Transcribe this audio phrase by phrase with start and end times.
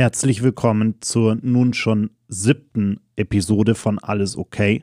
[0.00, 4.82] Herzlich willkommen zur nun schon siebten Episode von Alles okay.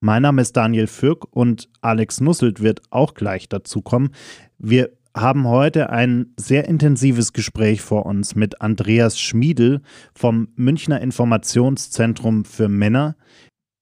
[0.00, 4.10] Mein Name ist Daniel Fürk und Alex Nusselt wird auch gleich dazukommen.
[4.58, 9.82] Wir haben heute ein sehr intensives Gespräch vor uns mit Andreas Schmiedel
[10.16, 13.14] vom Münchner Informationszentrum für Männer,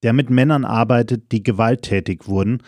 [0.02, 2.62] der mit Männern arbeitet, die gewalttätig wurden.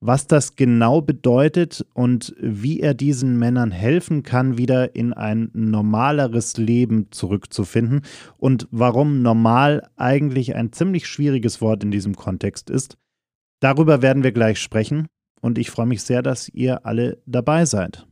[0.00, 6.56] Was das genau bedeutet und wie er diesen Männern helfen kann, wieder in ein normaleres
[6.56, 8.02] Leben zurückzufinden
[8.36, 12.96] und warum normal eigentlich ein ziemlich schwieriges Wort in diesem Kontext ist,
[13.60, 15.08] darüber werden wir gleich sprechen
[15.40, 18.07] und ich freue mich sehr, dass ihr alle dabei seid.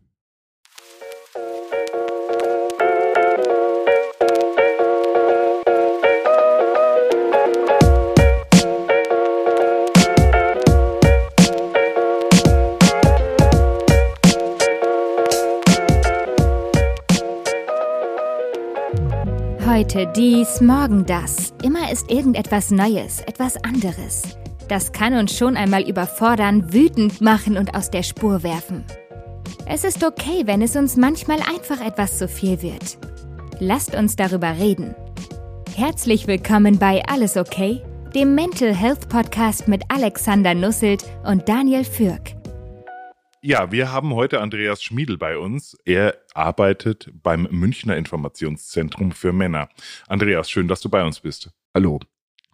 [19.77, 21.53] Heute dies, morgen das.
[21.63, 24.23] Immer ist irgendetwas Neues, etwas anderes.
[24.71, 28.87] Das kann uns schon einmal überfordern, wütend machen und aus der Spur werfen.
[29.67, 32.97] Es ist okay, wenn es uns manchmal einfach etwas zu viel wird.
[33.59, 34.95] Lasst uns darüber reden.
[35.75, 37.83] Herzlich willkommen bei Alles okay,
[38.15, 42.36] dem Mental Health Podcast mit Alexander Nusselt und Daniel Fürk.
[43.49, 45.79] Ja, wir haben heute Andreas Schmiedel bei uns.
[45.85, 49.69] Er arbeitet beim Münchner Informationszentrum für Männer.
[50.09, 51.51] Andreas, schön, dass du bei uns bist.
[51.73, 52.01] Hallo,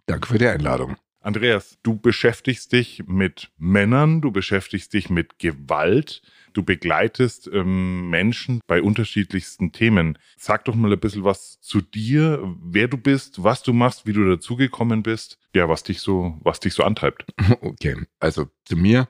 [0.05, 0.95] danke für die Einladung.
[1.19, 6.21] Andreas, du beschäftigst dich mit Männern, du beschäftigst dich mit Gewalt,
[6.53, 10.19] du begleitest ähm, Menschen bei unterschiedlichsten Themen.
[10.37, 14.13] Sag doch mal ein bisschen was zu dir, wer du bist, was du machst, wie
[14.13, 17.25] du dazugekommen bist, ja, was dich so, was dich so antreibt.
[17.61, 19.07] Okay, also zu mir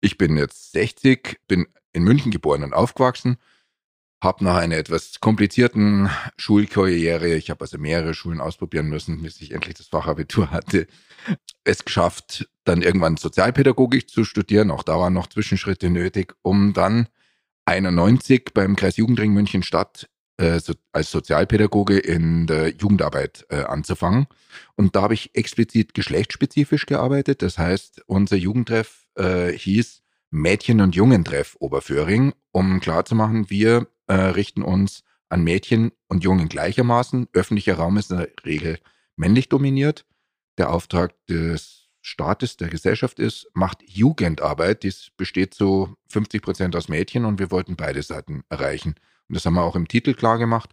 [0.00, 3.36] ich bin jetzt 60, bin in München geboren und aufgewachsen,
[4.22, 9.52] habe nach einer etwas komplizierten Schulkarriere, ich habe also mehrere Schulen ausprobieren müssen, bis ich
[9.52, 10.86] endlich das Fachabitur hatte,
[11.64, 14.70] es geschafft, dann irgendwann Sozialpädagogik zu studieren.
[14.70, 17.08] Auch da waren noch Zwischenschritte nötig, um dann
[17.64, 20.60] 91 beim Kreis Jugendring München Stadt äh,
[20.92, 24.26] als Sozialpädagoge in der Jugendarbeit äh, anzufangen.
[24.76, 27.42] Und da habe ich explizit geschlechtsspezifisch gearbeitet.
[27.42, 34.62] Das heißt, unser Jugendtreff äh, hieß Mädchen- und Jungentreff Oberföhring, um klarzumachen, wir äh, richten
[34.62, 37.28] uns an Mädchen und Jungen gleichermaßen.
[37.32, 38.78] Öffentlicher Raum ist in der Regel
[39.16, 40.04] männlich dominiert.
[40.58, 44.82] Der Auftrag des Staates, der Gesellschaft ist, macht Jugendarbeit.
[44.82, 48.94] Dies besteht zu 50 Prozent aus Mädchen und wir wollten beide Seiten erreichen.
[49.28, 50.70] Und das haben wir auch im Titel klar gemacht.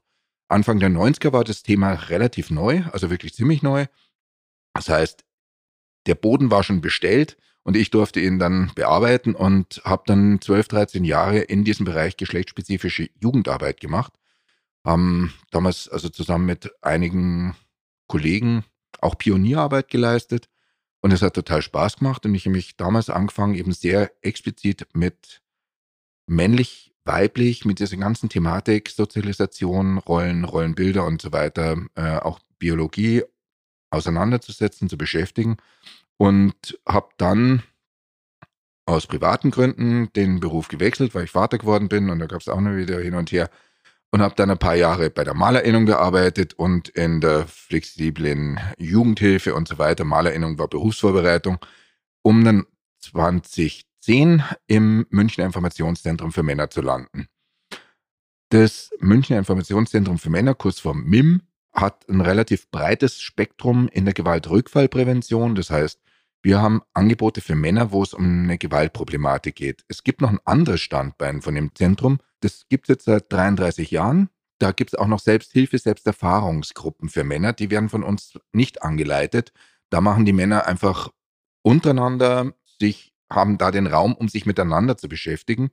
[0.47, 3.85] Anfang der 90er war das Thema relativ neu, also wirklich ziemlich neu.
[4.73, 5.25] Das heißt,
[6.05, 7.37] der Boden war schon bestellt.
[7.67, 12.15] Und ich durfte ihn dann bearbeiten und habe dann 12, 13 Jahre in diesem Bereich
[12.15, 14.13] geschlechtsspezifische Jugendarbeit gemacht.
[14.85, 17.57] Haben damals also zusammen mit einigen
[18.07, 18.63] Kollegen
[19.01, 20.47] auch Pionierarbeit geleistet.
[21.01, 22.25] Und es hat total Spaß gemacht.
[22.25, 25.41] Und ich habe mich damals angefangen, eben sehr explizit mit
[26.25, 33.23] männlich, weiblich, mit dieser ganzen Thematik, Sozialisation, Rollen, Rollenbilder und so weiter, äh, auch Biologie
[33.89, 35.57] auseinanderzusetzen, zu beschäftigen
[36.17, 37.63] und habe dann
[38.85, 42.47] aus privaten Gründen den Beruf gewechselt, weil ich Vater geworden bin und da gab es
[42.47, 43.49] auch noch wieder hin und her
[44.11, 49.53] und habe dann ein paar Jahre bei der Malerinnung gearbeitet und in der flexiblen Jugendhilfe
[49.53, 50.05] und so weiter.
[50.05, 51.59] Malerinnung war Berufsvorbereitung,
[52.21, 52.65] um dann
[52.99, 57.27] 2010 im Münchner Informationszentrum für Männer zu landen.
[58.49, 61.41] Das Münchner Informationszentrum für Männer, kurz vor MIM,
[61.73, 65.55] hat ein relativ breites Spektrum in der Gewaltrückfallprävention.
[65.55, 65.99] Das heißt,
[66.47, 69.83] wir haben Angebote für Männer, wo es um eine Gewaltproblematik geht.
[69.89, 72.19] Es gibt noch ein anderes Standbein von dem Zentrum.
[72.39, 74.29] Das gibt es jetzt seit 33 Jahren.
[74.57, 77.51] Da gibt es auch noch Selbsthilfe, Selbsterfahrungsgruppen für Männer.
[77.51, 79.51] Die werden von uns nicht angeleitet.
[79.89, 81.09] Da machen die Männer einfach
[81.63, 85.71] untereinander sich, haben da den Raum, um sich miteinander zu beschäftigen.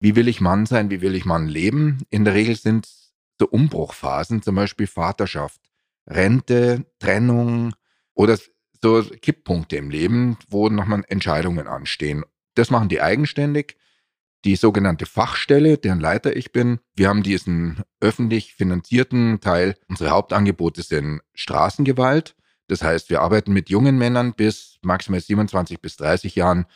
[0.00, 0.88] Wie will ich Mann sein?
[0.88, 1.98] Wie will ich Mann leben?
[2.08, 5.60] In der Regel sind es so Umbruchphasen, zum Beispiel Vaterschaft,
[6.06, 7.74] Rente, Trennung
[8.14, 8.38] oder
[8.86, 12.24] so Kipppunkte im Leben, wo nochmal Entscheidungen anstehen.
[12.54, 13.76] Das machen die eigenständig.
[14.44, 19.76] Die sogenannte Fachstelle, deren Leiter ich bin, wir haben diesen öffentlich finanzierten Teil.
[19.88, 22.36] Unsere Hauptangebote sind Straßengewalt.
[22.68, 26.66] Das heißt, wir arbeiten mit jungen Männern bis maximal 27 bis 30 Jahren.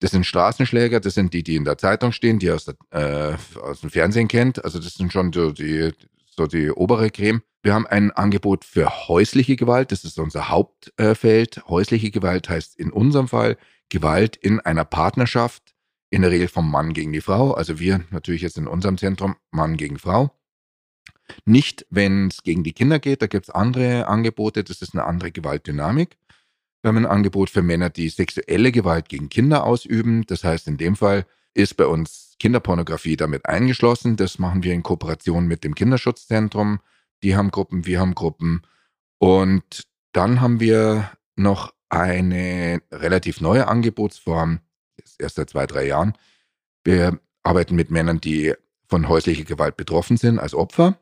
[0.00, 3.58] Das sind Straßenschläger, das sind die, die in der Zeitung stehen, die aus, der, äh,
[3.60, 4.64] aus dem Fernsehen kennt.
[4.64, 5.92] Also das sind schon so die,
[6.38, 7.42] so die obere Creme.
[7.62, 9.92] Wir haben ein Angebot für häusliche Gewalt.
[9.92, 11.68] Das ist unser Hauptfeld.
[11.68, 13.58] Häusliche Gewalt heißt in unserem Fall
[13.90, 15.74] Gewalt in einer Partnerschaft,
[16.10, 17.52] in der Regel vom Mann gegen die Frau.
[17.52, 20.30] Also wir natürlich jetzt in unserem Zentrum Mann gegen Frau.
[21.44, 25.04] Nicht, wenn es gegen die Kinder geht, da gibt es andere Angebote, das ist eine
[25.04, 26.16] andere Gewaltdynamik.
[26.80, 30.24] Wir haben ein Angebot für Männer, die sexuelle Gewalt gegen Kinder ausüben.
[30.26, 34.16] Das heißt, in dem Fall ist bei uns Kinderpornografie damit eingeschlossen.
[34.16, 36.80] Das machen wir in Kooperation mit dem Kinderschutzzentrum.
[37.22, 38.62] Die haben Gruppen, wir haben Gruppen.
[39.18, 44.60] Und dann haben wir noch eine relativ neue Angebotsform,
[45.18, 46.16] erst seit zwei, drei Jahren.
[46.84, 48.54] Wir arbeiten mit Männern, die
[48.88, 50.98] von häuslicher Gewalt betroffen sind als Opfer.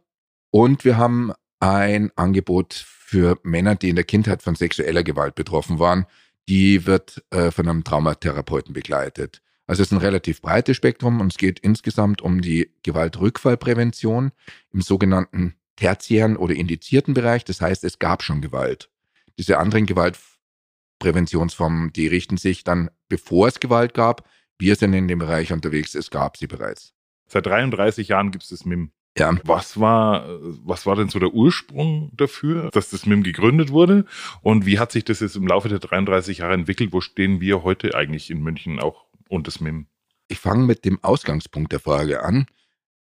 [0.50, 5.78] Und wir haben ein Angebot für Männer, die in der Kindheit von sexueller Gewalt betroffen
[5.78, 6.06] waren.
[6.48, 9.42] Die wird äh, von einem Traumatherapeuten begleitet.
[9.66, 14.30] Also es ist ein relativ breites Spektrum und es geht insgesamt um die Gewaltrückfallprävention
[14.72, 17.44] im sogenannten tertiären oder indizierten Bereich.
[17.44, 18.90] Das heißt, es gab schon Gewalt.
[19.38, 24.28] Diese anderen Gewaltpräventionsformen, die richten sich dann, bevor es Gewalt gab.
[24.58, 26.94] Wir sind in dem Bereich unterwegs, es gab sie bereits.
[27.28, 28.92] Seit 33 Jahren gibt es das MIM.
[29.18, 29.34] Ja.
[29.44, 30.26] Was war,
[30.64, 34.04] was war denn so der Ursprung dafür, dass das MIM gegründet wurde?
[34.42, 36.92] Und wie hat sich das jetzt im Laufe der 33 Jahre entwickelt?
[36.92, 39.86] Wo stehen wir heute eigentlich in München auch und das MIM?
[40.28, 42.46] Ich fange mit dem Ausgangspunkt der Frage an.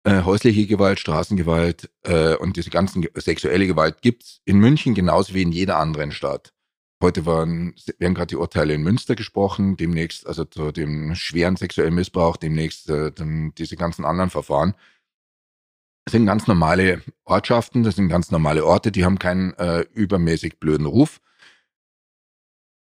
[0.04, 5.34] Äh, häusliche Gewalt, Straßengewalt äh, und diese ganzen sexuelle Gewalt gibt es in München genauso
[5.34, 6.54] wie in jeder anderen Stadt.
[7.02, 11.96] Heute waren, werden gerade die Urteile in Münster gesprochen, demnächst, also zu dem schweren sexuellen
[11.96, 14.74] Missbrauch, demnächst äh, dann diese ganzen anderen Verfahren.
[16.06, 20.60] Das sind ganz normale Ortschaften, das sind ganz normale Orte, die haben keinen äh, übermäßig
[20.60, 21.22] blöden Ruf.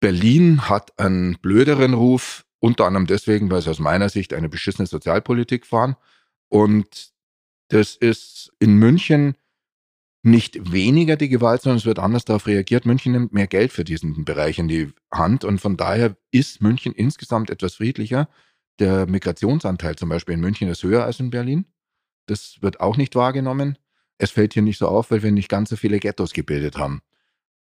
[0.00, 4.86] Berlin hat einen blöderen Ruf, unter anderem deswegen, weil sie aus meiner Sicht eine beschissene
[4.86, 5.96] Sozialpolitik fahren.
[6.48, 7.12] Und
[7.68, 9.36] das ist in München
[10.22, 12.84] nicht weniger die Gewalt, sondern es wird anders darauf reagiert.
[12.84, 16.92] München nimmt mehr Geld für diesen Bereich in die Hand und von daher ist München
[16.92, 18.28] insgesamt etwas friedlicher.
[18.80, 21.66] Der Migrationsanteil zum Beispiel in München ist höher als in Berlin.
[22.26, 23.78] Das wird auch nicht wahrgenommen.
[24.18, 27.02] Es fällt hier nicht so auf, weil wir nicht ganz so viele Ghettos gebildet haben.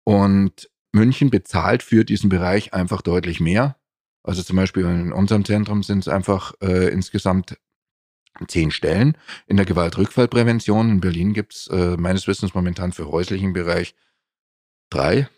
[0.05, 3.77] Und München bezahlt für diesen Bereich einfach deutlich mehr.
[4.23, 7.57] Also zum Beispiel in unserem Zentrum sind es einfach äh, insgesamt
[8.47, 9.17] zehn Stellen.
[9.47, 13.95] In der Gewaltrückfallprävention in Berlin gibt es äh, meines Wissens momentan für häuslichen Bereich
[14.91, 15.29] drei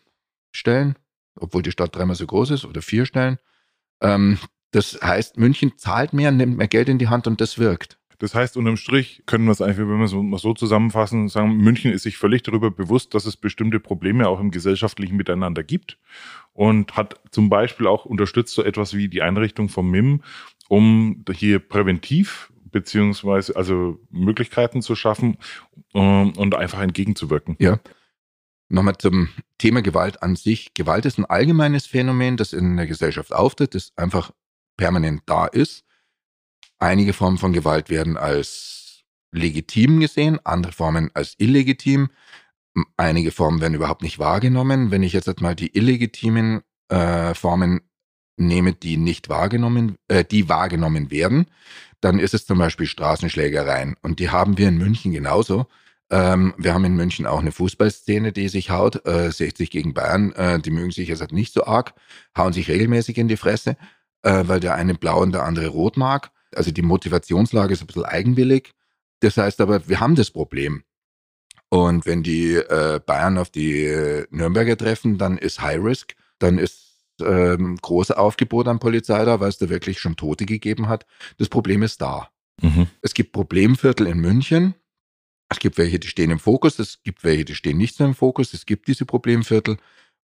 [0.51, 0.97] Stellen,
[1.35, 3.39] obwohl die Stadt dreimal so groß ist, oder vier Stellen.
[4.01, 4.39] Ähm,
[4.73, 7.99] das heißt, München zahlt mehr, nimmt mehr Geld in die Hand und das wirkt.
[8.23, 11.57] Das heißt, unterm Strich können wir es einfach, wenn wir es mal so zusammenfassen, sagen,
[11.57, 15.99] München ist sich völlig darüber bewusst, dass es bestimmte Probleme auch im gesellschaftlichen Miteinander gibt
[16.53, 20.23] und hat zum Beispiel auch unterstützt so etwas wie die Einrichtung vom MIM,
[20.69, 25.37] um hier präventiv beziehungsweise also Möglichkeiten zu schaffen
[25.93, 27.57] um, und einfach entgegenzuwirken.
[27.59, 27.81] Ja.
[28.69, 30.75] Nochmal zum Thema Gewalt an sich.
[30.75, 34.31] Gewalt ist ein allgemeines Phänomen, das in der Gesellschaft auftritt, das einfach
[34.77, 35.85] permanent da ist.
[36.83, 42.09] Einige Formen von Gewalt werden als legitim gesehen, andere Formen als illegitim.
[42.97, 44.91] Einige Formen werden überhaupt nicht wahrgenommen.
[44.91, 47.83] Wenn ich jetzt mal die illegitimen äh, Formen
[48.37, 51.47] nehme, die nicht wahrgenommen, äh, die wahrgenommen werden,
[52.01, 53.95] dann ist es zum Beispiel Straßenschlägereien.
[54.03, 55.67] Und die haben wir in München genauso.
[56.11, 59.07] Ähm, wir haben in München auch eine Fußballszene, die sich haut.
[59.07, 61.95] Äh, 60 gegen Bayern, äh, die mögen sich jetzt nicht so arg,
[62.37, 63.77] hauen sich regelmäßig in die Fresse,
[64.23, 66.33] äh, weil der eine blau und der andere rot mag.
[66.55, 68.73] Also die Motivationslage ist ein bisschen eigenwillig.
[69.21, 70.83] Das heißt aber, wir haben das Problem.
[71.69, 76.59] Und wenn die äh, Bayern auf die äh, Nürnberger treffen, dann ist High Risk, dann
[76.59, 81.07] ist ähm, große Aufgebot an Polizei da, weil es da wirklich schon Tote gegeben hat.
[81.39, 82.29] Das Problem ist da.
[82.61, 82.89] Mhm.
[83.01, 84.75] Es gibt Problemviertel in München.
[85.49, 86.79] Es gibt welche, die stehen im Fokus.
[86.79, 88.55] Es gibt welche, die stehen nicht so im Fokus.
[88.55, 89.77] Es gibt diese Problemviertel.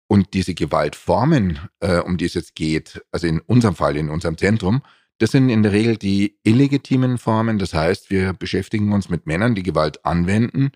[0.07, 4.37] Und diese Gewaltformen, äh, um die es jetzt geht, also in unserem Fall, in unserem
[4.37, 4.83] Zentrum,
[5.19, 7.59] das sind in der Regel die illegitimen Formen.
[7.59, 10.73] Das heißt, wir beschäftigen uns mit Männern, die Gewalt anwenden,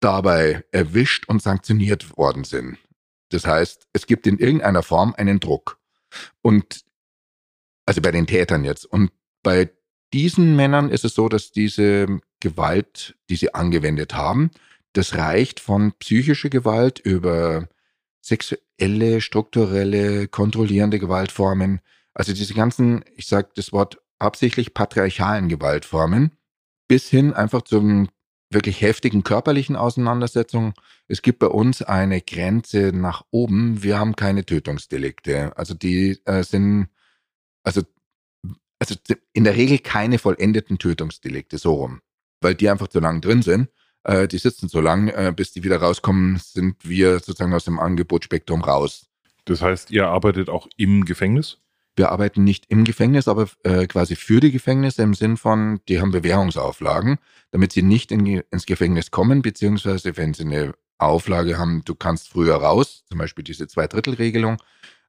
[0.00, 2.78] dabei erwischt und sanktioniert worden sind.
[3.30, 5.78] Das heißt, es gibt in irgendeiner Form einen Druck.
[6.40, 6.84] Und
[7.84, 8.84] also bei den Tätern jetzt.
[8.84, 9.10] Und
[9.42, 9.70] bei
[10.12, 14.50] diesen Männern ist es so, dass diese Gewalt, die sie angewendet haben,
[14.92, 17.68] das reicht von psychischer Gewalt über
[18.20, 21.80] sexuelle, strukturelle, kontrollierende Gewaltformen.
[22.14, 26.36] Also diese ganzen, ich sage das Wort absichtlich patriarchalen Gewaltformen,
[26.88, 28.08] bis hin einfach zum
[28.50, 30.74] wirklich heftigen körperlichen Auseinandersetzungen.
[31.06, 33.82] Es gibt bei uns eine Grenze nach oben.
[33.82, 35.56] Wir haben keine Tötungsdelikte.
[35.56, 36.88] Also die äh, sind,
[37.62, 37.82] also,
[38.78, 38.94] also
[39.32, 42.00] in der Regel keine vollendeten Tötungsdelikte, so rum.
[42.40, 43.68] Weil die einfach zu lang drin sind.
[44.04, 47.78] Äh, die sitzen so lang, äh, bis die wieder rauskommen, sind wir sozusagen aus dem
[47.78, 49.06] Angebotsspektrum raus.
[49.44, 51.58] Das heißt, ihr arbeitet auch im Gefängnis?
[51.98, 56.00] Wir arbeiten nicht im Gefängnis, aber äh, quasi für die Gefängnisse im Sinn von, die
[56.00, 57.18] haben Bewährungsauflagen,
[57.50, 62.28] damit sie nicht in, ins Gefängnis kommen, beziehungsweise wenn sie eine Auflage haben, du kannst
[62.28, 64.58] früher raus, zum Beispiel diese Zweidrittelregelung,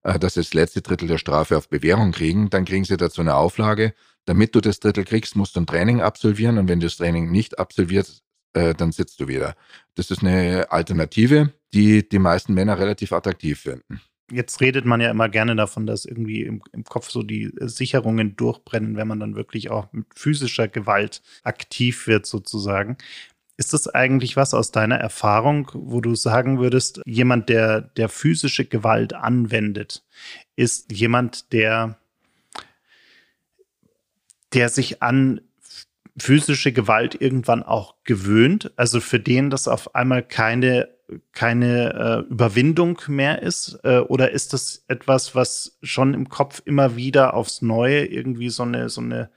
[0.01, 3.21] äh, dass sie das letzte Drittel der Strafe auf Bewährung kriegen, dann kriegen sie dazu
[3.21, 3.93] eine Auflage,
[4.25, 7.29] damit du das Drittel kriegst, musst du ein Training absolvieren und wenn du das Training
[7.29, 9.55] nicht absolvierst, äh, dann sitzt du wieder.
[9.93, 14.01] Das ist eine Alternative, die die meisten Männer relativ attraktiv finden.
[14.31, 18.35] Jetzt redet man ja immer gerne davon, dass irgendwie im, im, Kopf so die Sicherungen
[18.35, 22.97] durchbrennen, wenn man dann wirklich auch mit physischer Gewalt aktiv wird, sozusagen.
[23.57, 28.65] Ist das eigentlich was aus deiner Erfahrung, wo du sagen würdest, jemand, der, der physische
[28.65, 30.05] Gewalt anwendet,
[30.55, 31.97] ist jemand, der,
[34.53, 35.41] der sich an
[36.17, 40.89] physische Gewalt irgendwann auch gewöhnt, also für den das auf einmal keine
[41.31, 43.79] keine äh, Überwindung mehr ist?
[43.83, 48.63] Äh, oder ist das etwas, was schon im Kopf immer wieder aufs Neue irgendwie so
[48.63, 49.29] eine, so eine,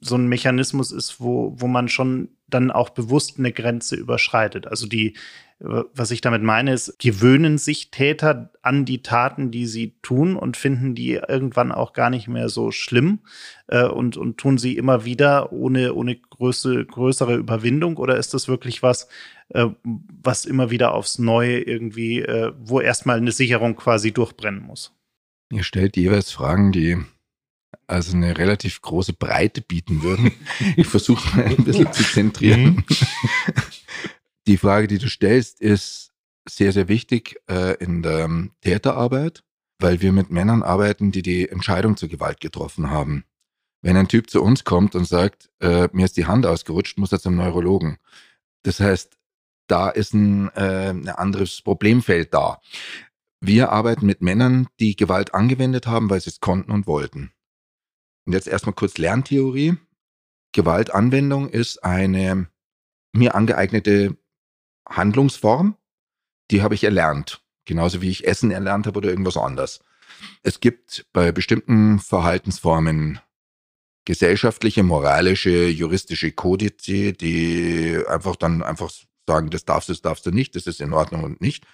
[0.00, 4.66] so ein Mechanismus ist, wo, wo man schon dann auch bewusst eine Grenze überschreitet?
[4.66, 5.16] Also die,
[5.64, 10.56] was ich damit meine, ist, gewöhnen sich Täter an die Taten, die sie tun und
[10.56, 13.20] finden die irgendwann auch gar nicht mehr so schlimm
[13.68, 17.96] äh, und, und tun sie immer wieder ohne, ohne größere, größere Überwindung?
[17.96, 19.06] Oder ist das wirklich was,
[19.50, 24.92] äh, was immer wieder aufs Neue irgendwie, äh, wo erstmal eine Sicherung quasi durchbrennen muss?
[25.52, 26.98] Ihr stellt jeweils Fragen, die
[27.86, 30.32] also eine relativ große Breite bieten würden.
[30.76, 32.84] Ich versuche mal ein bisschen zu zentrieren.
[34.46, 36.12] Die Frage, die du stellst, ist
[36.48, 39.44] sehr, sehr wichtig äh, in der ähm, Täterarbeit,
[39.78, 43.24] weil wir mit Männern arbeiten, die die Entscheidung zur Gewalt getroffen haben.
[43.82, 47.12] Wenn ein Typ zu uns kommt und sagt, äh, mir ist die Hand ausgerutscht, muss
[47.12, 47.98] er zum Neurologen.
[48.62, 49.16] Das heißt,
[49.68, 52.60] da ist ein, äh, ein anderes Problemfeld da.
[53.40, 57.32] Wir arbeiten mit Männern, die Gewalt angewendet haben, weil sie es konnten und wollten.
[58.24, 59.76] Und jetzt erstmal kurz Lerntheorie.
[60.52, 62.48] Gewaltanwendung ist eine
[63.12, 64.16] mir angeeignete
[64.88, 65.76] Handlungsform,
[66.50, 67.42] die habe ich erlernt.
[67.64, 69.80] Genauso wie ich Essen erlernt habe oder irgendwas anderes.
[70.42, 73.20] Es gibt bei bestimmten Verhaltensformen
[74.04, 78.90] gesellschaftliche, moralische, juristische Kodize, die einfach dann einfach
[79.26, 81.64] sagen, das darfst du, das darfst du nicht, das ist in Ordnung und nicht.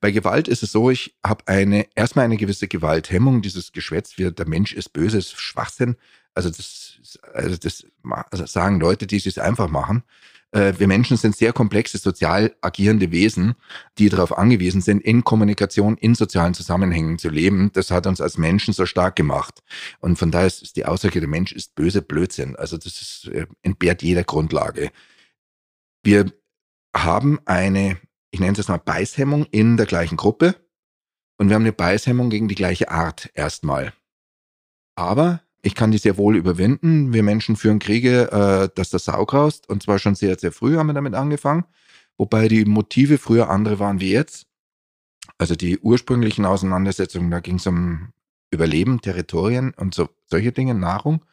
[0.00, 4.30] Bei Gewalt ist es so, ich habe eine erstmal eine gewisse Gewalthemmung, dieses Geschwätz, wie
[4.30, 5.96] der Mensch ist böse, ist Schwachsinn.
[6.32, 7.86] Also das, also das
[8.30, 10.04] also sagen Leute, die es einfach machen.
[10.54, 13.54] Äh, wir Menschen sind sehr komplexe, sozial agierende Wesen,
[13.98, 17.70] die darauf angewiesen sind, in Kommunikation, in sozialen Zusammenhängen zu leben.
[17.72, 19.62] Das hat uns als Menschen so stark gemacht.
[20.00, 22.54] Und von daher ist die Aussage, der Mensch ist böse Blödsinn.
[22.56, 24.90] Also das ist, äh, entbehrt jeder Grundlage.
[26.04, 26.26] Wir
[26.96, 27.98] haben eine,
[28.30, 30.54] ich nenne es jetzt mal Beißhemmung in der gleichen Gruppe.
[31.36, 33.92] Und wir haben eine Beißhemmung gegen die gleiche Art erstmal.
[34.94, 37.14] Aber ich kann die sehr wohl überwinden.
[37.14, 39.66] Wir Menschen führen Kriege, äh, dass das Sau graust.
[39.68, 41.64] Und zwar schon sehr, sehr früh haben wir damit angefangen.
[42.18, 44.46] Wobei die Motive früher andere waren wie jetzt.
[45.38, 48.12] Also die ursprünglichen Auseinandersetzungen, da ging es um
[48.50, 51.24] Überleben, Territorien und so, solche Dinge, Nahrung.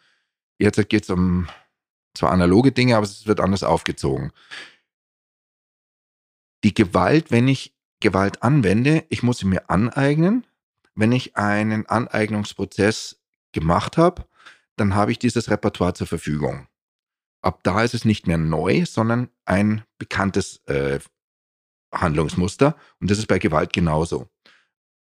[0.57, 1.47] Jetzt geht es um
[2.15, 4.31] zwar analoge Dinge, aber es wird anders aufgezogen.
[6.63, 10.47] Die Gewalt, wenn ich Gewalt anwende, ich muss sie mir aneignen.
[10.95, 13.20] Wenn ich einen Aneignungsprozess
[13.51, 14.25] gemacht habe,
[14.77, 16.67] dann habe ich dieses Repertoire zur Verfügung.
[17.41, 20.99] Ab da ist es nicht mehr neu, sondern ein bekanntes äh,
[21.93, 22.75] Handlungsmuster.
[22.99, 24.27] Und das ist bei Gewalt genauso.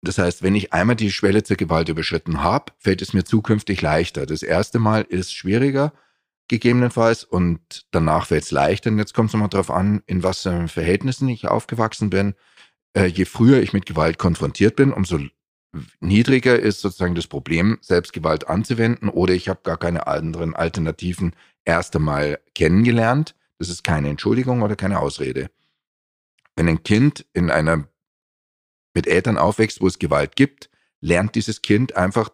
[0.00, 3.82] Das heißt, wenn ich einmal die Schwelle zur Gewalt überschritten habe, fällt es mir zukünftig
[3.82, 4.26] leichter.
[4.26, 5.92] Das erste Mal ist schwieriger,
[6.46, 8.90] gegebenenfalls, und danach fällt es leichter.
[8.90, 12.34] Und jetzt kommt es nochmal darauf an, in was Verhältnissen ich aufgewachsen bin.
[12.94, 15.18] Äh, je früher ich mit Gewalt konfrontiert bin, umso
[16.00, 21.34] niedriger ist sozusagen das Problem, Selbstgewalt anzuwenden oder ich habe gar keine anderen Alternativen
[21.64, 23.34] erst einmal kennengelernt.
[23.58, 25.50] Das ist keine Entschuldigung oder keine Ausrede.
[26.56, 27.88] Wenn ein Kind in einer
[28.94, 30.70] mit Eltern aufwächst, wo es Gewalt gibt,
[31.00, 32.30] lernt dieses Kind einfach,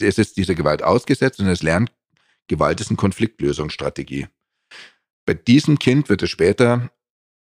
[0.00, 1.92] es ist dieser Gewalt ausgesetzt und es lernt,
[2.48, 4.26] Gewalt ist eine Konfliktlösungsstrategie.
[5.24, 6.90] Bei diesem Kind wird es später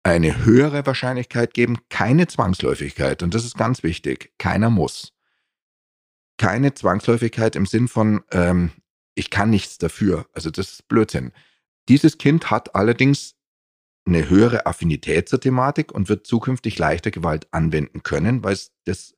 [0.04, 3.22] eine höhere Wahrscheinlichkeit geben, keine Zwangsläufigkeit.
[3.22, 4.32] Und das ist ganz wichtig.
[4.38, 5.13] Keiner muss
[6.38, 8.70] keine Zwangsläufigkeit im Sinn von, ähm,
[9.14, 10.26] ich kann nichts dafür.
[10.32, 11.32] Also das ist Blödsinn.
[11.88, 13.34] Dieses Kind hat allerdings
[14.06, 19.14] eine höhere Affinität zur Thematik und wird zukünftig leichter Gewalt anwenden können, weil es das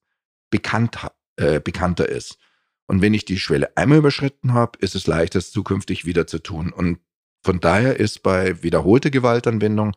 [0.50, 0.98] bekannt,
[1.36, 2.38] äh, bekannter ist.
[2.86, 6.38] Und wenn ich die Schwelle einmal überschritten habe, ist es leichter, es zukünftig wieder zu
[6.38, 6.72] tun.
[6.72, 7.00] Und
[7.42, 9.96] von daher ist bei wiederholter Gewaltanwendung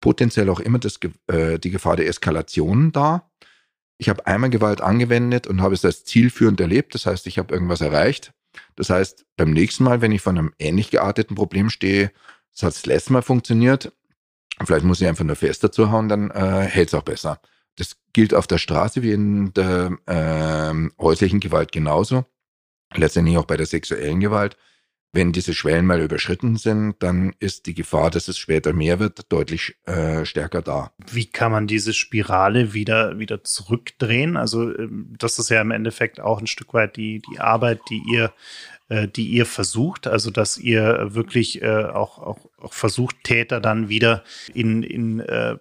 [0.00, 3.28] potenziell auch immer das, äh, die Gefahr der Eskalation da.
[3.98, 6.94] Ich habe einmal Gewalt angewendet und habe es als zielführend erlebt.
[6.94, 8.32] Das heißt, ich habe irgendwas erreicht.
[8.76, 12.12] Das heißt, beim nächsten Mal, wenn ich vor einem ähnlich gearteten Problem stehe,
[12.52, 13.92] das hat das letzte Mal funktioniert,
[14.64, 17.40] vielleicht muss ich einfach nur fester zuhauen, dann äh, hält es auch besser.
[17.76, 22.24] Das gilt auf der Straße wie in der äh, häuslichen Gewalt genauso.
[22.94, 24.56] Letztendlich auch bei der sexuellen Gewalt.
[25.12, 29.32] Wenn diese Schwellen mal überschritten sind, dann ist die Gefahr, dass es später mehr wird,
[29.32, 30.92] deutlich äh, stärker da.
[31.10, 34.36] Wie kann man diese Spirale wieder, wieder zurückdrehen?
[34.36, 38.02] Also ähm, das ist ja im Endeffekt auch ein Stück weit die, die Arbeit, die
[38.12, 38.32] ihr,
[38.90, 40.06] äh, die ihr versucht.
[40.06, 45.56] Also dass ihr wirklich äh, auch, auch, auch versucht, Täter dann wieder in, in äh,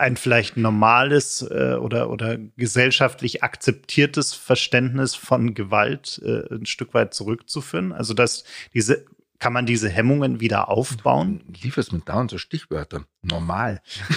[0.00, 7.14] ein vielleicht normales äh, oder, oder gesellschaftlich akzeptiertes Verständnis von Gewalt äh, ein Stück weit
[7.14, 7.92] zurückzuführen?
[7.92, 9.04] Also, dass diese,
[9.38, 11.42] kann man diese Hemmungen wieder aufbauen?
[11.48, 13.04] Du lieferst mit dauernd so Stichwörter.
[13.22, 13.82] Normal.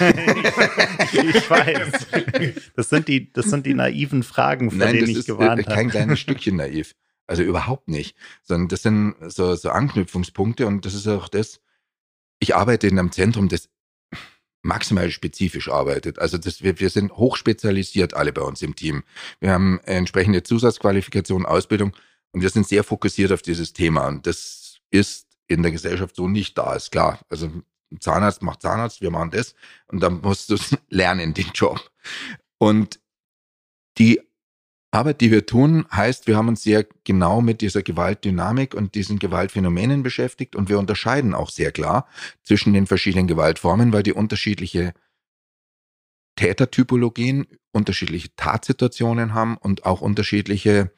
[1.12, 2.06] ich weiß.
[2.76, 5.64] Das sind die, das sind die naiven Fragen, vor Nein, denen ich ist gewarnt äh,
[5.64, 5.74] habe.
[5.74, 6.94] kein kleines Stückchen naiv.
[7.26, 8.16] Also überhaupt nicht.
[8.42, 11.60] Sondern das sind so, so Anknüpfungspunkte und das ist auch das,
[12.38, 13.70] ich arbeite in einem Zentrum, das
[14.64, 16.18] maximal spezifisch arbeitet.
[16.18, 19.04] Also das, wir, wir sind hochspezialisiert alle bei uns im Team.
[19.40, 21.92] Wir haben entsprechende Zusatzqualifikation, Ausbildung
[22.32, 24.08] und wir sind sehr fokussiert auf dieses Thema.
[24.08, 27.20] Und das ist in der Gesellschaft so nicht da, ist klar.
[27.28, 27.50] Also
[28.00, 29.54] Zahnarzt macht Zahnarzt, wir machen das
[29.86, 30.56] und dann musst du
[30.88, 31.80] lernen, den Job.
[32.58, 33.00] Und
[33.98, 34.20] die
[34.94, 39.18] Arbeit, die wir tun, heißt, wir haben uns sehr genau mit dieser Gewaltdynamik und diesen
[39.18, 42.08] Gewaltphänomenen beschäftigt und wir unterscheiden auch sehr klar
[42.42, 44.94] zwischen den verschiedenen Gewaltformen, weil die unterschiedliche
[46.36, 50.92] Tätertypologien, unterschiedliche Tatsituationen haben und auch unterschiedliche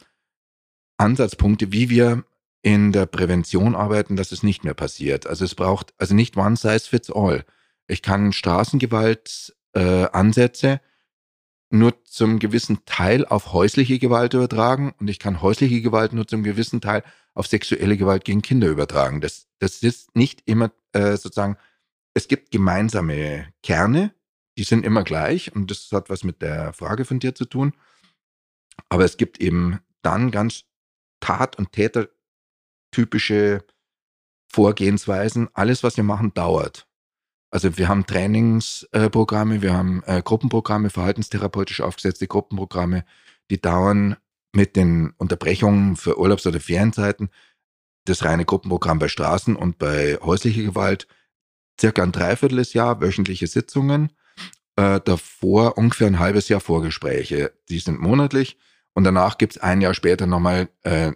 [0.99, 2.25] Ansatzpunkte, wie wir
[2.63, 5.27] in der Prävention arbeiten, dass es nicht mehr passiert.
[5.27, 7.45] Also es braucht also nicht one size fits all.
[7.87, 10.07] Ich kann Straßengewalt äh,
[11.71, 16.43] nur zum gewissen Teil auf häusliche Gewalt übertragen und ich kann häusliche Gewalt nur zum
[16.43, 17.03] gewissen Teil
[17.35, 19.21] auf sexuelle Gewalt gegen Kinder übertragen.
[19.21, 21.57] Das, das ist nicht immer äh, sozusagen,
[22.15, 24.15] es gibt gemeinsame Kerne,
[24.57, 27.75] die sind immer gleich und das hat was mit der Frage von dir zu tun.
[28.89, 30.65] Aber es gibt eben dann ganz
[31.21, 33.65] tat- und tätertypische
[34.51, 35.49] Vorgehensweisen.
[35.53, 36.86] Alles, was wir machen, dauert.
[37.57, 43.07] Also wir haben Trainingsprogramme, wir haben äh, Gruppenprogramme, verhaltenstherapeutisch aufgesetzte Gruppenprogramme,
[43.51, 44.17] die dauern
[44.53, 47.31] mit den Unterbrechungen für Urlaubs- oder Ferienzeiten.
[48.05, 51.09] Das reine Gruppenprogramm bei Straßen und bei häuslicher Gewalt
[51.81, 54.13] circa ein Dreivierteljahr, wöchentliche Sitzungen.
[54.77, 57.55] Äh, davor ungefähr ein halbes Jahr Vorgespräche.
[57.71, 58.59] Die sind monatlich
[58.93, 61.13] und danach gibt's ein Jahr später nochmal äh,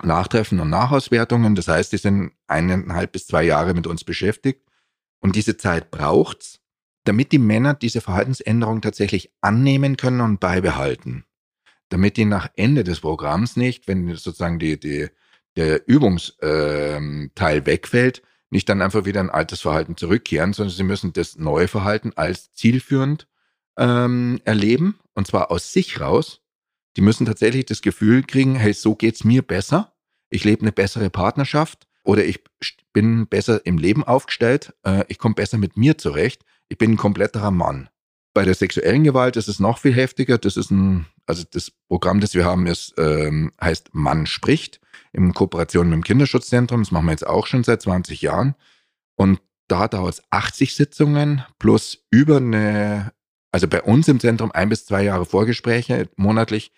[0.00, 1.56] Nachtreffen und Nachauswertungen.
[1.56, 4.69] Das heißt, die sind eineinhalb bis zwei Jahre mit uns beschäftigt.
[5.20, 6.60] Und diese Zeit braucht's,
[7.04, 11.24] damit die Männer diese Verhaltensänderung tatsächlich annehmen können und beibehalten.
[11.88, 15.08] Damit die nach Ende des Programms nicht, wenn sozusagen die, die,
[15.56, 21.36] der Übungsteil wegfällt, nicht dann einfach wieder ein altes Verhalten zurückkehren, sondern sie müssen das
[21.36, 23.28] neue Verhalten als zielführend
[23.78, 26.42] ähm, erleben, und zwar aus sich raus.
[26.96, 29.94] Die müssen tatsächlich das Gefühl kriegen, hey, so geht's mir besser.
[30.28, 32.42] Ich lebe eine bessere Partnerschaft oder ich
[32.92, 36.96] bin besser im Leben aufgestellt, äh, ich komme besser mit mir zurecht, ich bin ein
[36.96, 37.88] kompletterer Mann.
[38.34, 40.36] Bei der sexuellen Gewalt ist es noch viel heftiger.
[40.36, 44.80] Das ist ein, also das Programm, das wir haben, ist, ähm, heißt Mann spricht,
[45.12, 46.80] in Kooperation mit dem Kinderschutzzentrum.
[46.80, 48.56] Das machen wir jetzt auch schon seit 20 Jahren.
[49.14, 53.12] Und da dauert es 80 Sitzungen plus über eine,
[53.52, 56.72] also bei uns im Zentrum ein bis zwei Jahre Vorgespräche monatlich.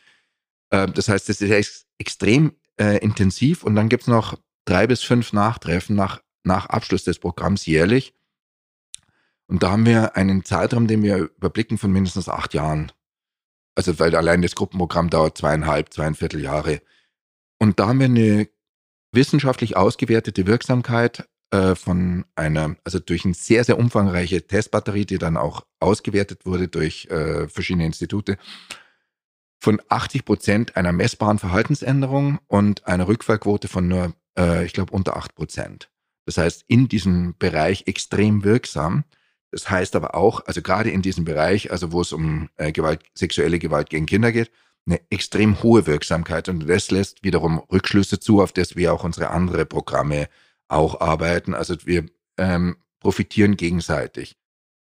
[0.68, 3.64] Äh, das heißt, das ist ex extrem äh, intensiv.
[3.64, 8.14] Und dann gibt's noch drei bis fünf Nachtreffen nach, nach Abschluss des Programms jährlich.
[9.46, 12.92] Und da haben wir einen Zeitraum, den wir überblicken von mindestens acht Jahren.
[13.75, 16.83] Also, weil allein das Gruppenprogramm dauert zweieinhalb, zweieinviertel Jahre.
[17.59, 18.48] Und da haben wir eine
[19.12, 25.37] wissenschaftlich ausgewertete Wirksamkeit äh, von einer, also durch eine sehr, sehr umfangreiche Testbatterie, die dann
[25.37, 28.38] auch ausgewertet wurde durch äh, verschiedene Institute,
[29.61, 35.16] von 80 Prozent einer messbaren Verhaltensänderung und einer Rückfallquote von nur, äh, ich glaube, unter
[35.16, 35.90] 8 Prozent.
[36.27, 39.05] Das heißt, in diesem Bereich extrem wirksam.
[39.51, 43.03] Das heißt aber auch, also gerade in diesem Bereich, also wo es um äh, Gewalt,
[43.14, 44.51] sexuelle Gewalt gegen Kinder geht,
[44.87, 49.31] eine extrem hohe Wirksamkeit und das lässt wiederum Rückschlüsse zu, auf das wir auch unsere
[49.31, 50.29] andere Programme
[50.68, 51.55] auch arbeiten.
[51.55, 52.07] Also wir
[52.38, 54.37] ähm, profitieren gegenseitig.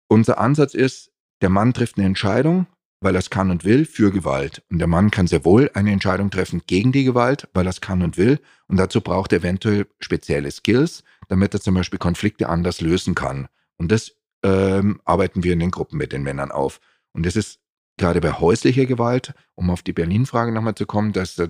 [0.09, 2.66] Unser Ansatz ist, der Mann trifft eine Entscheidung,
[3.03, 4.62] weil er es kann und will, für Gewalt.
[4.71, 7.81] Und der Mann kann sehr wohl eine Entscheidung treffen gegen die Gewalt, weil er es
[7.81, 8.41] kann und will.
[8.69, 13.49] Und dazu braucht er eventuell spezielle Skills, damit er zum Beispiel Konflikte anders lösen kann.
[13.77, 14.12] Und das
[14.43, 16.81] ähm, arbeiten wir in den Gruppen mit den Männern auf.
[17.12, 17.61] Und das ist
[17.97, 21.43] gerade bei häuslicher Gewalt, um auf die Berlin-Frage nochmal zu kommen, da ist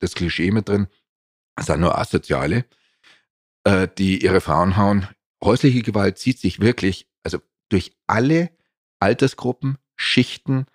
[0.00, 0.88] das Klischee mit drin,
[1.56, 2.64] es sind nur Asoziale,
[3.64, 5.08] äh, die ihre Frauen hauen.
[5.42, 7.38] Häusliche Gewalt zieht sich wirklich, also
[7.68, 8.50] durch alle
[8.98, 10.66] Altersgruppen, Schichten,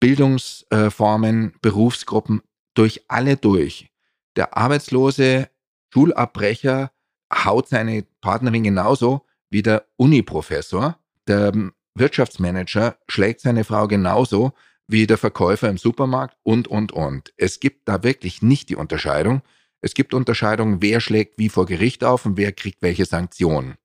[0.00, 2.42] Bildungsformen, Berufsgruppen,
[2.74, 3.88] durch alle durch.
[4.36, 5.48] Der arbeitslose
[5.92, 6.92] Schulabbrecher
[7.32, 10.98] haut seine Partnerin genauso wie der Uniprofessor.
[11.26, 11.52] Der
[11.94, 14.52] Wirtschaftsmanager schlägt seine Frau genauso
[14.86, 17.32] wie der Verkäufer im Supermarkt und, und, und.
[17.36, 19.42] Es gibt da wirklich nicht die Unterscheidung.
[19.80, 23.76] Es gibt Unterscheidungen, wer schlägt wie vor Gericht auf und wer kriegt welche Sanktionen.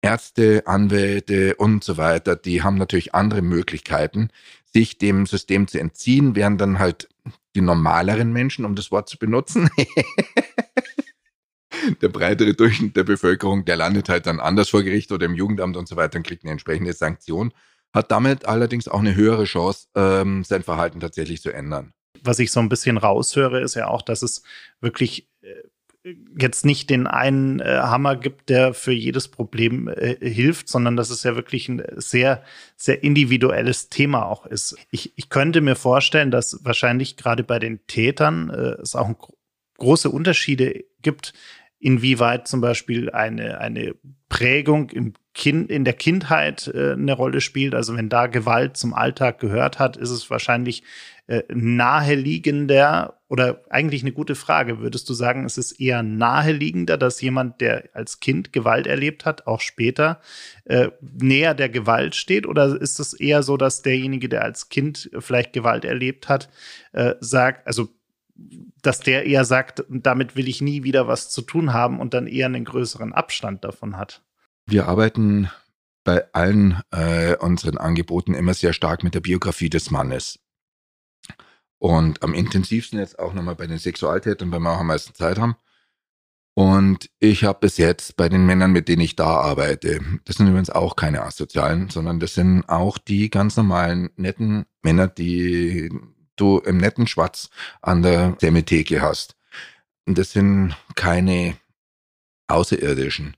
[0.00, 4.30] Ärzte, Anwälte und so weiter, die haben natürlich andere Möglichkeiten,
[4.72, 7.08] sich dem System zu entziehen, während dann halt
[7.54, 9.70] die normaleren Menschen, um das Wort zu benutzen,
[12.00, 15.76] der breitere Durchschnitt der Bevölkerung, der landet halt dann anders vor Gericht oder im Jugendamt
[15.76, 17.52] und so weiter und kriegt eine entsprechende Sanktion,
[17.92, 21.92] hat damit allerdings auch eine höhere Chance, ähm, sein Verhalten tatsächlich zu ändern.
[22.22, 24.42] Was ich so ein bisschen raushöre, ist ja auch, dass es
[24.80, 25.54] wirklich äh,
[26.36, 31.10] jetzt nicht den einen äh, Hammer gibt, der für jedes Problem äh, hilft, sondern dass
[31.10, 32.42] es ja wirklich ein sehr,
[32.76, 34.76] sehr individuelles Thema auch ist.
[34.90, 39.12] Ich, ich könnte mir vorstellen, dass wahrscheinlich gerade bei den Tätern äh, es auch
[39.78, 41.34] große Unterschiede gibt,
[41.82, 43.94] inwieweit zum Beispiel eine, eine
[44.28, 47.74] Prägung im kind, in der Kindheit äh, eine Rolle spielt.
[47.74, 50.84] Also wenn da Gewalt zum Alltag gehört hat, ist es wahrscheinlich
[51.26, 54.78] äh, naheliegender oder eigentlich eine gute Frage.
[54.78, 59.48] Würdest du sagen, es ist eher naheliegender, dass jemand, der als Kind Gewalt erlebt hat,
[59.48, 60.20] auch später
[60.64, 62.46] äh, näher der Gewalt steht?
[62.46, 66.48] Oder ist es eher so, dass derjenige, der als Kind vielleicht Gewalt erlebt hat,
[66.92, 67.88] äh, sagt, also
[68.34, 72.26] dass der eher sagt, damit will ich nie wieder was zu tun haben und dann
[72.26, 74.22] eher einen größeren Abstand davon hat?
[74.66, 75.50] Wir arbeiten
[76.04, 80.40] bei allen äh, unseren Angeboten immer sehr stark mit der Biografie des Mannes.
[81.78, 85.38] Und am intensivsten jetzt auch nochmal bei den Sexualtätern, weil wir auch am meisten Zeit
[85.38, 85.56] haben.
[86.54, 90.48] Und ich habe bis jetzt bei den Männern, mit denen ich da arbeite, das sind
[90.48, 95.90] übrigens auch keine asozialen, sondern das sind auch die ganz normalen, netten Männer, die
[96.36, 99.36] du im netten Schwarz an der Semitheke hast.
[100.06, 101.56] Und das sind keine
[102.48, 103.36] Außerirdischen.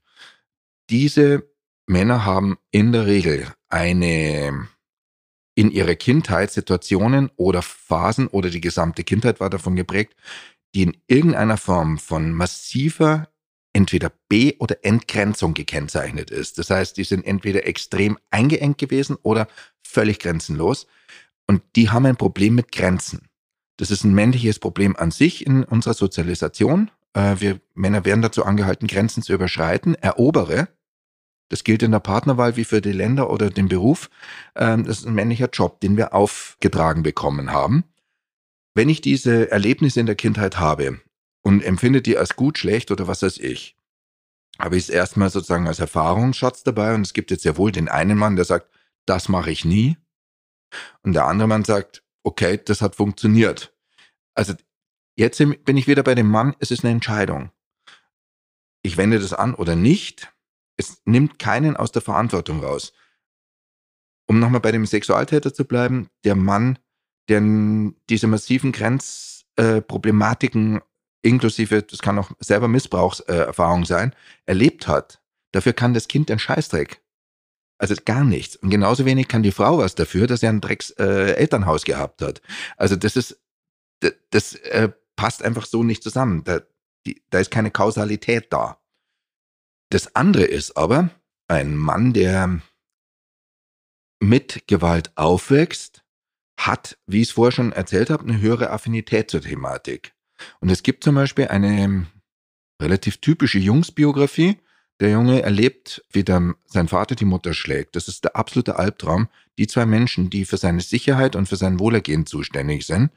[0.91, 1.49] Diese
[1.87, 4.69] Männer haben in der Regel eine
[5.57, 10.17] in ihrer Kindheit Situationen oder Phasen oder die gesamte Kindheit war davon geprägt,
[10.75, 13.29] die in irgendeiner Form von massiver
[13.73, 16.59] entweder B- oder Entgrenzung gekennzeichnet ist.
[16.59, 19.49] Das heißt, die sind entweder extrem eingeengt gewesen oder
[19.83, 20.87] völlig grenzenlos.
[21.47, 23.29] Und die haben ein Problem mit Grenzen.
[23.77, 26.91] Das ist ein männliches Problem an sich in unserer Sozialisation.
[27.13, 29.95] Äh, wir Männer werden dazu angehalten, Grenzen zu überschreiten.
[29.97, 30.69] Erobere.
[31.51, 34.11] Das gilt in der Partnerwahl wie für die Länder oder den Beruf.
[34.55, 37.85] Ähm, das ist ein männlicher Job, den wir aufgetragen bekommen haben.
[38.75, 41.01] Wenn ich diese Erlebnisse in der Kindheit habe
[41.43, 43.77] und empfinde die als gut, schlecht oder was weiß ich,
[44.59, 47.89] habe ich es erstmal sozusagen als Erfahrungsschatz dabei und es gibt jetzt sehr wohl den
[47.89, 48.71] einen Mann, der sagt,
[49.05, 49.97] das mache ich nie
[51.03, 53.75] und der andere Mann sagt, okay, das hat funktioniert.
[54.35, 54.55] Also
[55.17, 57.51] jetzt bin ich wieder bei dem Mann, es ist eine Entscheidung.
[58.83, 60.33] Ich wende das an oder nicht.
[60.77, 62.93] Es nimmt keinen aus der Verantwortung raus.
[64.27, 66.79] Um nochmal bei dem Sexualtäter zu bleiben, der Mann,
[67.29, 67.41] der
[68.09, 70.81] diese massiven Grenzproblematiken äh,
[71.23, 74.15] inklusive, das kann auch selber Missbrauchserfahrung äh, sein,
[74.47, 77.04] erlebt hat, dafür kann das Kind ein Scheißdreck.
[77.79, 78.57] Also gar nichts.
[78.57, 82.23] Und genauso wenig kann die Frau was dafür, dass er ein Drecks äh, Elternhaus gehabt
[82.23, 82.41] hat.
[82.77, 83.41] Also das ist,
[84.01, 86.45] das, das äh, passt einfach so nicht zusammen.
[86.45, 86.61] Da,
[87.07, 88.81] die, da ist keine Kausalität da.
[89.91, 91.11] Das andere ist aber
[91.49, 92.61] ein Mann, der
[94.21, 96.05] mit Gewalt aufwächst,
[96.59, 100.15] hat, wie ich es vorher schon erzählt habe, eine höhere Affinität zur Thematik.
[100.61, 102.07] Und es gibt zum Beispiel eine
[102.81, 104.61] relativ typische Jungsbiografie,
[105.01, 107.97] der Junge erlebt, wie der, sein Vater die Mutter schlägt.
[107.97, 109.29] Das ist der absolute Albtraum.
[109.59, 113.11] Die zwei Menschen, die für seine Sicherheit und für sein Wohlergehen zuständig sind,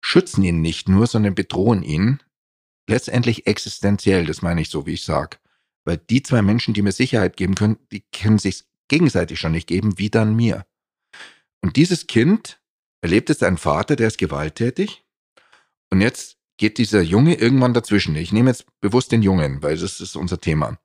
[0.00, 2.20] schützen ihn nicht nur, sondern bedrohen ihn
[2.88, 4.24] letztendlich existenziell.
[4.26, 5.36] Das meine ich so, wie ich sage.
[5.84, 9.66] Weil die zwei Menschen, die mir Sicherheit geben können, die können sich gegenseitig schon nicht
[9.66, 10.64] geben, wie dann mir.
[11.60, 12.60] Und dieses Kind
[13.02, 15.04] erlebt es seinen Vater, der ist gewalttätig.
[15.90, 18.16] Und jetzt geht dieser Junge irgendwann dazwischen.
[18.16, 20.78] Ich nehme jetzt bewusst den Jungen, weil das ist unser Thema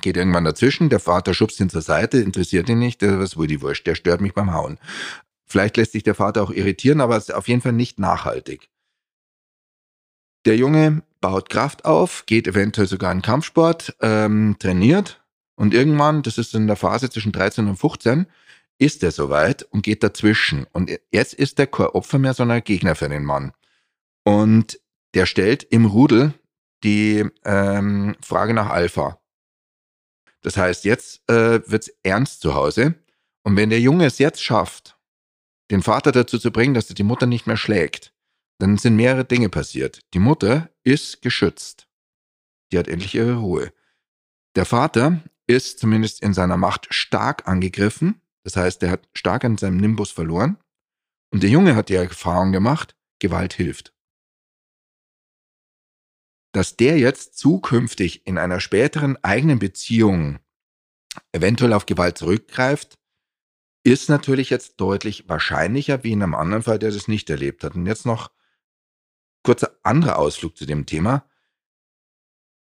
[0.00, 3.62] geht irgendwann dazwischen, der Vater schubst ihn zur Seite, interessiert ihn nicht, was wohl die
[3.62, 4.78] Wurst, der stört mich beim Hauen.
[5.46, 8.68] Vielleicht lässt sich der Vater auch irritieren, aber es ist auf jeden Fall nicht nachhaltig.
[10.44, 15.24] Der Junge baut Kraft auf, geht eventuell sogar in Kampfsport, ähm, trainiert
[15.56, 18.26] und irgendwann, das ist in der Phase zwischen 13 und 15,
[18.78, 20.66] ist er soweit und geht dazwischen.
[20.72, 23.52] Und jetzt ist er kein Opfer mehr, sondern Gegner für den Mann.
[24.24, 24.78] Und
[25.14, 26.34] der stellt im Rudel
[26.84, 29.18] die ähm, Frage nach Alpha.
[30.46, 32.94] Das heißt, jetzt äh, wird's ernst zu Hause.
[33.42, 34.96] Und wenn der Junge es jetzt schafft,
[35.72, 38.14] den Vater dazu zu bringen, dass er die Mutter nicht mehr schlägt,
[38.60, 40.02] dann sind mehrere Dinge passiert.
[40.14, 41.88] Die Mutter ist geschützt.
[42.70, 43.72] Die hat endlich ihre Ruhe.
[44.54, 48.20] Der Vater ist zumindest in seiner Macht stark angegriffen.
[48.44, 50.58] Das heißt, er hat stark an seinem Nimbus verloren.
[51.32, 53.95] Und der Junge hat die Erfahrung gemacht, Gewalt hilft.
[56.56, 60.38] Dass der jetzt zukünftig in einer späteren eigenen Beziehung
[61.32, 62.98] eventuell auf Gewalt zurückgreift,
[63.84, 67.74] ist natürlich jetzt deutlich wahrscheinlicher wie in einem anderen Fall, der das nicht erlebt hat.
[67.74, 68.30] Und jetzt noch
[69.42, 71.28] kurzer anderer Ausflug zu dem Thema.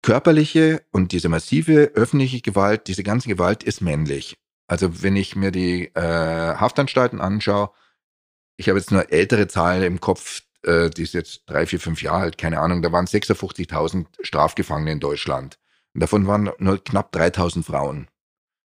[0.03, 4.39] Körperliche und diese massive öffentliche Gewalt, diese ganze Gewalt ist männlich.
[4.69, 6.01] Also wenn ich mir die äh,
[6.55, 7.73] Haftanstalten anschaue,
[8.57, 12.03] ich habe jetzt nur ältere Zahlen im Kopf, äh, die ist jetzt drei, vier, fünf
[12.03, 15.59] Jahre alt, keine Ahnung, da waren 56.000 Strafgefangene in Deutschland.
[15.95, 18.09] Und davon waren nur knapp 3.000 Frauen.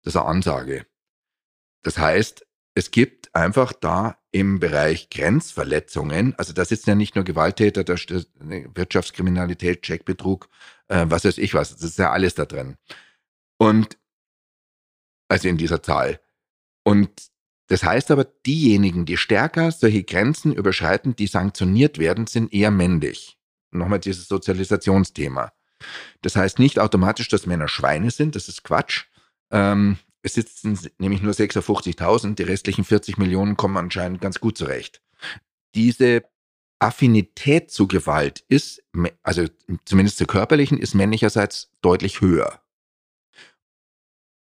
[0.04, 0.86] Das ist eine Ansage.
[1.84, 7.26] Das heißt, es gibt einfach da im Bereich Grenzverletzungen, also da sitzen ja nicht nur
[7.26, 10.48] Gewalttäter, da steht Wirtschaftskriminalität, Checkbetrug,
[10.88, 12.78] äh, was weiß ich was, das ist ja alles da drin.
[13.58, 13.98] Und
[15.28, 16.20] also in dieser Zahl.
[16.84, 17.10] Und
[17.72, 23.38] das heißt aber, diejenigen, die stärker solche Grenzen überschreiten, die sanktioniert werden, sind eher männlich.
[23.72, 25.54] Nochmal dieses Sozialisationsthema.
[26.22, 29.06] Das heißt nicht automatisch, dass Männer Schweine sind, das ist Quatsch.
[29.52, 35.02] Ähm, es sitzen nämlich nur 56.000, die restlichen 40 Millionen kommen anscheinend ganz gut zurecht.
[35.74, 36.26] Diese
[36.80, 38.84] Affinität zu Gewalt ist,
[39.24, 39.46] also
[39.86, 42.62] zumindest zur körperlichen, ist männlicherseits deutlich höher.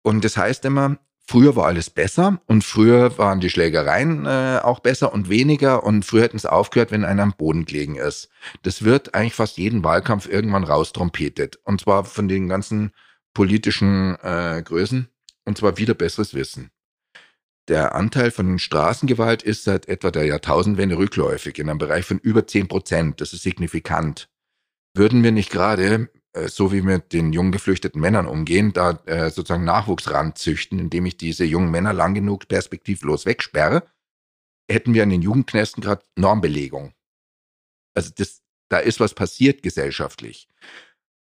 [0.03, 0.99] Und das heißt immer,
[1.31, 6.05] früher war alles besser und früher waren die Schlägereien äh, auch besser und weniger und
[6.05, 8.31] früher hätten es aufgehört, wenn einer am Boden gelegen ist.
[8.63, 11.61] Das wird eigentlich fast jeden Wahlkampf irgendwann raustrompetet.
[11.63, 12.91] Und zwar von den ganzen
[13.33, 15.09] politischen äh, Größen
[15.45, 16.73] und zwar wieder besseres Wissen.
[17.69, 22.49] Der Anteil von Straßengewalt ist seit etwa der Jahrtausendwende rückläufig in einem Bereich von über
[22.49, 23.21] 10 Prozent.
[23.21, 24.29] Das ist signifikant.
[24.95, 26.09] Würden wir nicht gerade,
[26.47, 31.07] so wie wir mit den jungen geflüchteten Männern umgehen, da äh, sozusagen Nachwuchs ranzüchten, indem
[31.07, 33.83] ich diese jungen Männer lang genug perspektivlos wegsperre,
[34.71, 36.93] hätten wir an den Jugendknästen gerade Normbelegung.
[37.95, 40.49] Also das, da ist was passiert gesellschaftlich.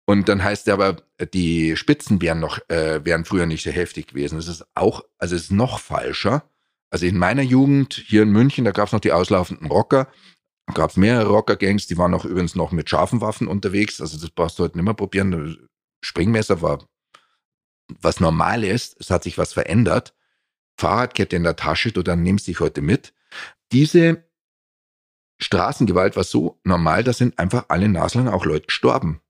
[0.09, 4.07] Und dann heißt es aber, die Spitzen wären noch, äh, wären früher nicht so heftig
[4.07, 4.37] gewesen.
[4.37, 6.49] Das ist auch, also es ist noch falscher.
[6.89, 10.07] Also in meiner Jugend hier in München, da gab es noch die auslaufenden Rocker.
[10.73, 14.01] Gab es mehrere Rocker-Gangs, die waren auch übrigens noch mit scharfen Waffen unterwegs.
[14.01, 15.67] Also das brauchst du heute nicht mehr probieren.
[16.01, 16.85] Springmesser war
[18.01, 18.99] was normal ist.
[18.99, 20.13] Es hat sich was verändert.
[20.77, 23.13] Fahrradkette in der Tasche, du dann nimmst dich heute mit.
[23.71, 24.25] Diese
[25.39, 29.21] Straßengewalt war so normal, da sind einfach alle Naseln auch Leute gestorben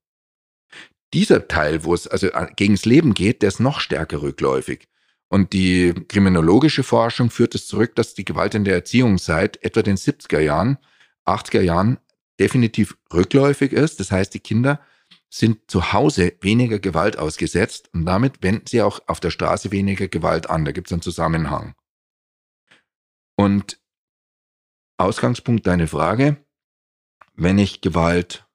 [1.13, 4.87] dieser Teil, wo es also äh, gegens Leben geht, der ist noch stärker rückläufig.
[5.29, 9.81] Und die kriminologische Forschung führt es zurück, dass die Gewalt in der Erziehung seit etwa
[9.81, 10.77] den 70er Jahren,
[11.27, 11.97] 80er Jahren
[12.39, 13.99] definitiv rückläufig ist.
[13.99, 14.79] Das heißt, die Kinder
[15.29, 20.07] sind zu Hause weniger Gewalt ausgesetzt und damit wenden sie auch auf der Straße weniger
[20.07, 20.65] Gewalt an.
[20.65, 21.75] Da gibt es einen Zusammenhang.
[23.35, 23.79] Und
[24.97, 26.43] Ausgangspunkt deine Frage,
[27.33, 28.47] wenn ich Gewalt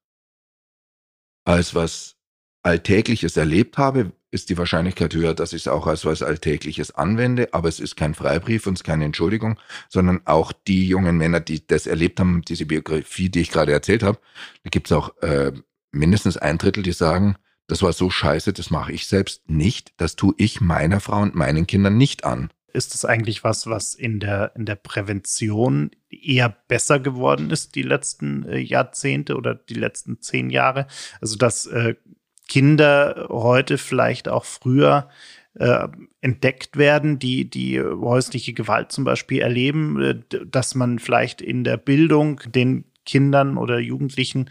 [1.45, 2.17] als was
[2.63, 7.53] Alltägliches erlebt habe, ist die Wahrscheinlichkeit höher, dass ich es auch als was Alltägliches anwende.
[7.53, 11.87] Aber es ist kein Freibrief und keine Entschuldigung, sondern auch die jungen Männer, die das
[11.87, 14.19] erlebt haben, diese Biografie, die ich gerade erzählt habe,
[14.65, 15.53] da gibt es auch äh,
[15.93, 17.37] mindestens ein Drittel, die sagen,
[17.69, 21.35] das war so scheiße, das mache ich selbst nicht, das tue ich meiner Frau und
[21.35, 22.51] meinen Kindern nicht an.
[22.73, 27.83] Ist das eigentlich was, was in der, in der Prävention eher besser geworden ist, die
[27.83, 30.87] letzten äh, Jahrzehnte oder die letzten zehn Jahre?
[31.21, 31.97] Also, dass äh,
[32.49, 35.09] Kinder heute vielleicht auch früher
[35.55, 35.89] äh,
[36.21, 41.77] entdeckt werden, die die häusliche Gewalt zum Beispiel erleben, äh, dass man vielleicht in der
[41.77, 44.49] Bildung den Kindern oder Jugendlichen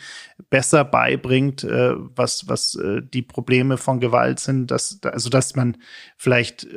[0.49, 5.77] besser beibringt, äh, was, was äh, die Probleme von Gewalt sind, dass, also dass man
[6.17, 6.67] vielleicht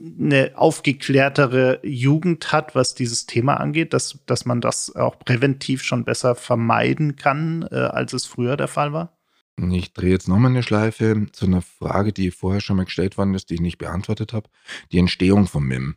[0.00, 6.04] eine aufgeklärtere Jugend hat, was dieses Thema angeht, dass, dass man das auch präventiv schon
[6.04, 9.13] besser vermeiden kann, äh, als es früher der Fall war?
[9.56, 13.34] Ich drehe jetzt nochmal eine Schleife zu einer Frage, die vorher schon mal gestellt worden
[13.34, 14.48] ist, die ich nicht beantwortet habe.
[14.90, 15.96] Die Entstehung vom MIM.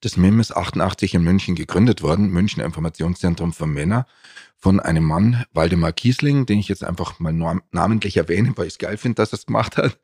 [0.00, 4.06] Das MIM ist 88 in München gegründet worden, München Informationszentrum für Männer,
[4.56, 8.78] von einem Mann, Waldemar Kiesling, den ich jetzt einfach mal namentlich erwähne, weil ich es
[8.78, 9.98] geil finde, dass er es gemacht hat.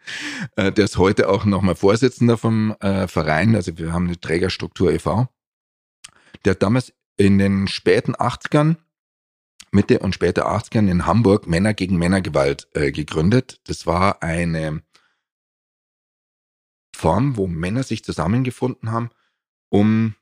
[0.57, 4.93] Äh, der ist heute auch nochmal Vorsitzender vom äh, Verein, also wir haben eine Trägerstruktur
[4.93, 5.29] e.V.
[6.45, 8.77] Der hat damals in den späten 80ern,
[9.73, 13.61] Mitte und später 80ern in Hamburg Männer gegen Männergewalt äh, gegründet.
[13.65, 14.83] Das war eine
[16.95, 19.11] Form, wo Männer sich zusammengefunden haben,
[19.69, 20.15] um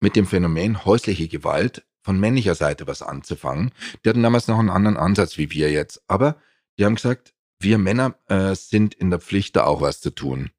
[0.00, 3.70] mit dem Phänomen häusliche Gewalt von männlicher Seite was anzufangen.
[4.04, 6.02] Die hatten damals noch einen anderen Ansatz wie wir jetzt.
[6.08, 6.36] Aber
[6.78, 10.50] die haben gesagt, wir Männer äh, sind in der Pflicht, da auch was zu tun.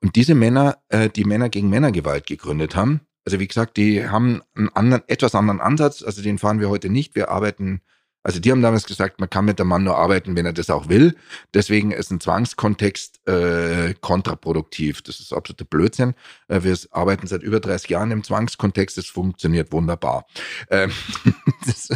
[0.00, 4.42] Und diese Männer, äh, die Männer gegen Männergewalt gegründet haben, also wie gesagt, die haben
[4.54, 7.14] einen anderen, etwas anderen Ansatz, also den fahren wir heute nicht.
[7.14, 7.80] Wir arbeiten
[8.24, 10.70] also die haben damals gesagt, man kann mit dem Mann nur arbeiten, wenn er das
[10.70, 11.14] auch will.
[11.52, 15.02] Deswegen ist ein Zwangskontext äh, kontraproduktiv.
[15.02, 16.14] Das ist absoluter Blödsinn.
[16.48, 18.96] Äh, wir arbeiten seit über 30 Jahren im Zwangskontext.
[18.96, 20.24] Das funktioniert wunderbar.
[20.70, 20.90] Ähm,
[21.66, 21.90] das,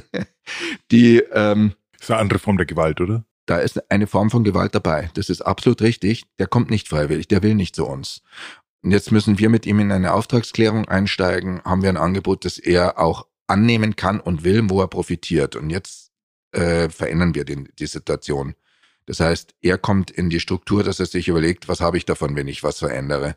[0.90, 3.24] die, ähm, das ist eine andere Form der Gewalt, oder?
[3.46, 5.10] Da ist eine Form von Gewalt dabei.
[5.14, 6.24] Das ist absolut richtig.
[6.38, 7.28] Der kommt nicht freiwillig.
[7.28, 8.20] Der will nicht zu uns.
[8.82, 11.62] Und jetzt müssen wir mit ihm in eine Auftragsklärung einsteigen.
[11.64, 15.56] Haben wir ein Angebot, das er auch annehmen kann und will, wo er profitiert.
[15.56, 16.12] Und jetzt
[16.52, 18.54] äh, verändern wir den, die Situation.
[19.06, 22.36] Das heißt, er kommt in die Struktur, dass er sich überlegt, was habe ich davon,
[22.36, 23.36] wenn ich was verändere.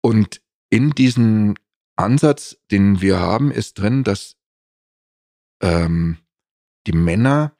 [0.00, 1.56] Und in diesem
[1.96, 4.36] Ansatz, den wir haben, ist drin, dass
[5.62, 6.16] ähm,
[6.86, 7.54] die Männer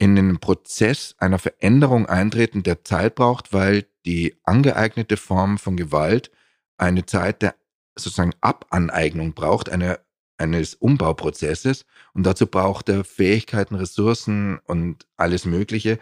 [0.00, 6.30] in den Prozess einer Veränderung eintreten, der Zeit braucht, weil die angeeignete Form von Gewalt
[6.78, 7.54] eine Zeit der
[7.96, 10.00] sozusagen Abaneignung braucht, eine
[10.38, 11.84] eines Umbauprozesses
[12.14, 15.98] und dazu braucht er Fähigkeiten, Ressourcen und alles Mögliche,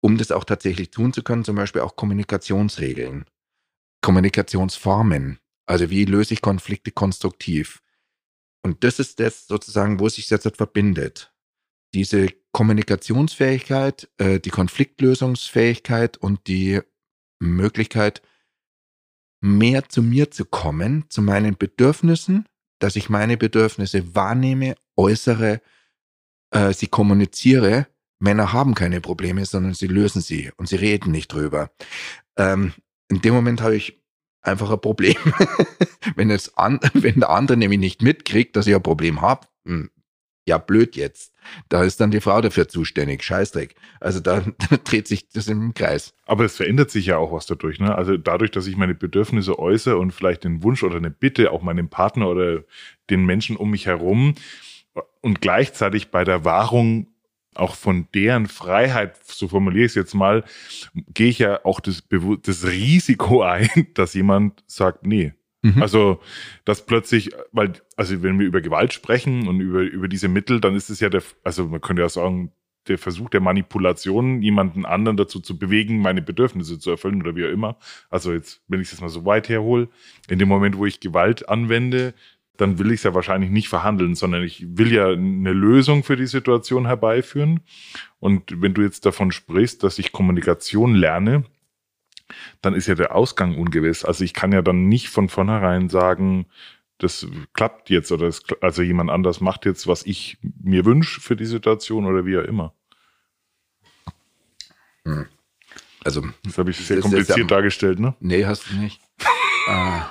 [0.00, 3.26] um das auch tatsächlich tun zu können, zum Beispiel auch Kommunikationsregeln,
[4.02, 5.38] Kommunikationsformen.
[5.66, 7.80] Also wie löse ich Konflikte konstruktiv?
[8.62, 11.32] Und das ist das sozusagen, wo sich jetzt verbindet.
[11.94, 16.80] Diese Kommunikationsfähigkeit, äh, die Konfliktlösungsfähigkeit und die
[17.38, 18.22] Möglichkeit,
[19.42, 22.46] mehr zu mir zu kommen, zu meinen Bedürfnissen,
[22.78, 25.60] dass ich meine Bedürfnisse wahrnehme, äußere,
[26.50, 27.88] äh, sie kommuniziere.
[28.20, 31.70] Männer haben keine Probleme, sondern sie lösen sie und sie reden nicht drüber.
[32.38, 32.72] Ähm,
[33.08, 34.02] in dem Moment habe ich
[34.40, 35.16] einfach ein Problem.
[36.16, 39.90] wenn, an, wenn der andere nämlich nicht mitkriegt, dass ich ein Problem habe, hm,
[40.46, 41.34] ja, blöd jetzt.
[41.68, 43.22] Da ist dann die Frau dafür zuständig.
[43.22, 43.74] Scheißdreck.
[44.00, 46.14] Also da, da, dreht sich das im Kreis.
[46.24, 47.80] Aber es verändert sich ja auch was dadurch.
[47.80, 47.94] Ne?
[47.94, 51.62] Also dadurch, dass ich meine Bedürfnisse äußere und vielleicht den Wunsch oder eine Bitte auch
[51.62, 52.62] meinem Partner oder
[53.10, 54.34] den Menschen um mich herum
[55.20, 57.08] und gleichzeitig bei der Wahrung
[57.54, 60.44] auch von deren Freiheit, so formuliere ich es jetzt mal,
[61.14, 62.04] gehe ich ja auch das,
[62.42, 65.32] das Risiko ein, dass jemand sagt, nee,
[65.74, 65.82] Mhm.
[65.82, 66.20] Also,
[66.64, 70.74] dass plötzlich, weil, also wenn wir über Gewalt sprechen und über, über diese Mittel, dann
[70.74, 72.52] ist es ja der, also man könnte ja sagen,
[72.88, 77.44] der Versuch der Manipulation, jemanden anderen dazu zu bewegen, meine Bedürfnisse zu erfüllen oder wie
[77.44, 77.78] auch immer.
[78.10, 79.88] Also jetzt, wenn ich es mal so weit herhole,
[80.28, 82.14] in dem Moment, wo ich Gewalt anwende,
[82.56, 86.16] dann will ich es ja wahrscheinlich nicht verhandeln, sondern ich will ja eine Lösung für
[86.16, 87.60] die Situation herbeiführen.
[88.18, 91.44] Und wenn du jetzt davon sprichst, dass ich Kommunikation lerne,
[92.62, 94.04] dann ist ja der Ausgang ungewiss.
[94.04, 96.46] Also ich kann ja dann nicht von vornherein sagen,
[96.98, 101.36] das klappt jetzt oder das, also jemand anders macht jetzt, was ich mir wünsche für
[101.36, 102.74] die Situation oder wie auch immer.
[105.04, 105.26] Hm.
[106.04, 108.14] Also, das habe ich sehr kompliziert ja, dargestellt, ne?
[108.20, 109.00] Nee, hast du nicht.
[109.68, 110.06] ah.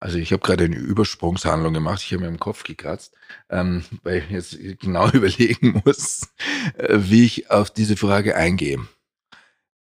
[0.00, 3.14] Also ich habe gerade eine Übersprungshandlung gemacht, ich habe mir im Kopf gekratzt,
[3.48, 6.28] ähm, weil ich jetzt genau überlegen muss,
[6.76, 8.80] äh, wie ich auf diese Frage eingehe.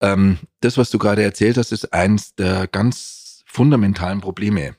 [0.05, 4.77] Ähm, das, was du gerade erzählt hast, ist eines der ganz fundamentalen Probleme.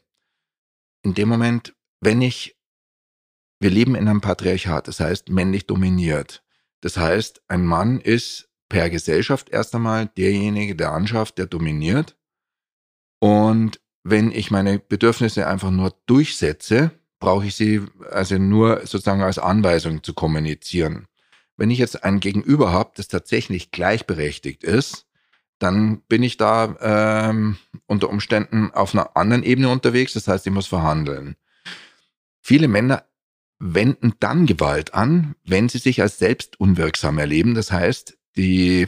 [1.02, 2.56] In dem Moment, wenn ich,
[3.60, 6.44] wir leben in einem Patriarchat, das heißt männlich dominiert.
[6.82, 12.16] Das heißt, ein Mann ist per Gesellschaft erst einmal derjenige, der anschafft, der dominiert.
[13.20, 19.40] Und wenn ich meine Bedürfnisse einfach nur durchsetze, brauche ich sie also nur sozusagen als
[19.40, 21.08] Anweisung zu kommunizieren.
[21.58, 25.05] Wenn ich jetzt ein Gegenüber habe, das tatsächlich gleichberechtigt ist,
[25.60, 30.14] dann bin ich da ähm, unter Umständen auf einer anderen Ebene unterwegs.
[30.14, 31.36] Das heißt, ich muss verhandeln.
[32.42, 33.06] Viele Männer
[33.60, 37.56] wenden dann Gewalt an, wenn sie sich als selbst unwirksam erleben.
[37.56, 38.88] Das heißt, die,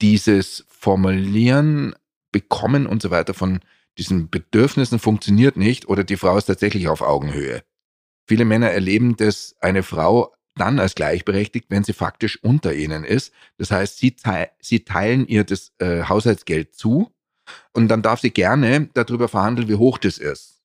[0.00, 1.94] dieses Formulieren,
[2.30, 3.60] Bekommen und so weiter von
[3.96, 7.62] diesen Bedürfnissen funktioniert nicht oder die Frau ist tatsächlich auf Augenhöhe.
[8.26, 13.32] Viele Männer erleben, dass eine Frau dann als gleichberechtigt, wenn sie faktisch unter ihnen ist.
[13.56, 17.12] Das heißt, sie, te sie teilen ihr das äh, Haushaltsgeld zu
[17.72, 20.62] Und dann darf sie gerne darüber verhandeln, wie hoch das ist.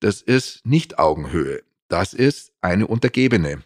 [0.00, 1.62] Das ist nicht Augenhöhe.
[1.88, 3.62] Das ist eine Untergebene.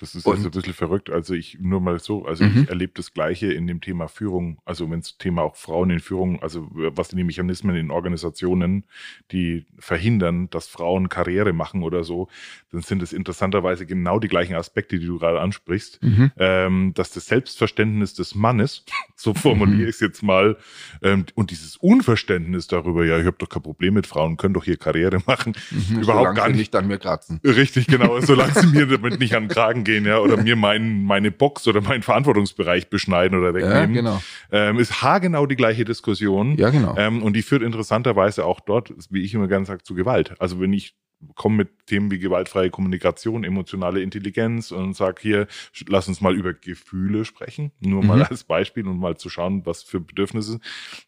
[0.00, 1.10] Das ist jetzt ein bisschen verrückt.
[1.10, 2.62] Also ich nur mal so, also Mhm.
[2.62, 4.58] ich erlebe das Gleiche in dem Thema Führung.
[4.64, 8.84] Also wenn es Thema auch Frauen in Führung, also was sind die Mechanismen in Organisationen,
[9.32, 12.28] die verhindern, dass Frauen Karriere machen oder so,
[12.70, 16.02] dann sind es interessanterweise genau die gleichen Aspekte, die du gerade ansprichst.
[16.02, 16.30] Mhm.
[16.36, 18.84] Ähm, dass das Selbstverständnis des Mannes,
[19.16, 20.56] so formuliere ich es jetzt mal,
[21.02, 24.64] ähm, und dieses Unverständnis darüber, ja, ich habe doch kein Problem mit Frauen, können doch
[24.64, 26.00] hier Karriere machen, Mhm.
[26.02, 26.58] Überhaupt gar nicht.
[26.58, 27.40] nicht an mir kratzen.
[27.44, 28.20] Richtig, genau.
[28.20, 31.66] Solange sie mir damit nicht an den Kragen gehen, ja, oder mir mein, meine Box
[31.66, 34.22] oder meinen Verantwortungsbereich beschneiden oder Ja, wegnehmen, genau.
[34.52, 36.56] ähm, ist haargenau die gleiche Diskussion.
[36.56, 36.94] Ja, genau.
[36.96, 40.34] Ähm, und die führt interessanterweise auch dort, wie ich immer gerne sage, zu Gewalt.
[40.40, 40.94] Also wenn ich
[41.34, 45.46] komme mit Themen wie gewaltfreie Kommunikation, emotionale Intelligenz und sage hier,
[45.88, 48.26] lass uns mal über Gefühle sprechen, nur mal Mhm.
[48.30, 50.60] als Beispiel und mal zu schauen, was für Bedürfnisse.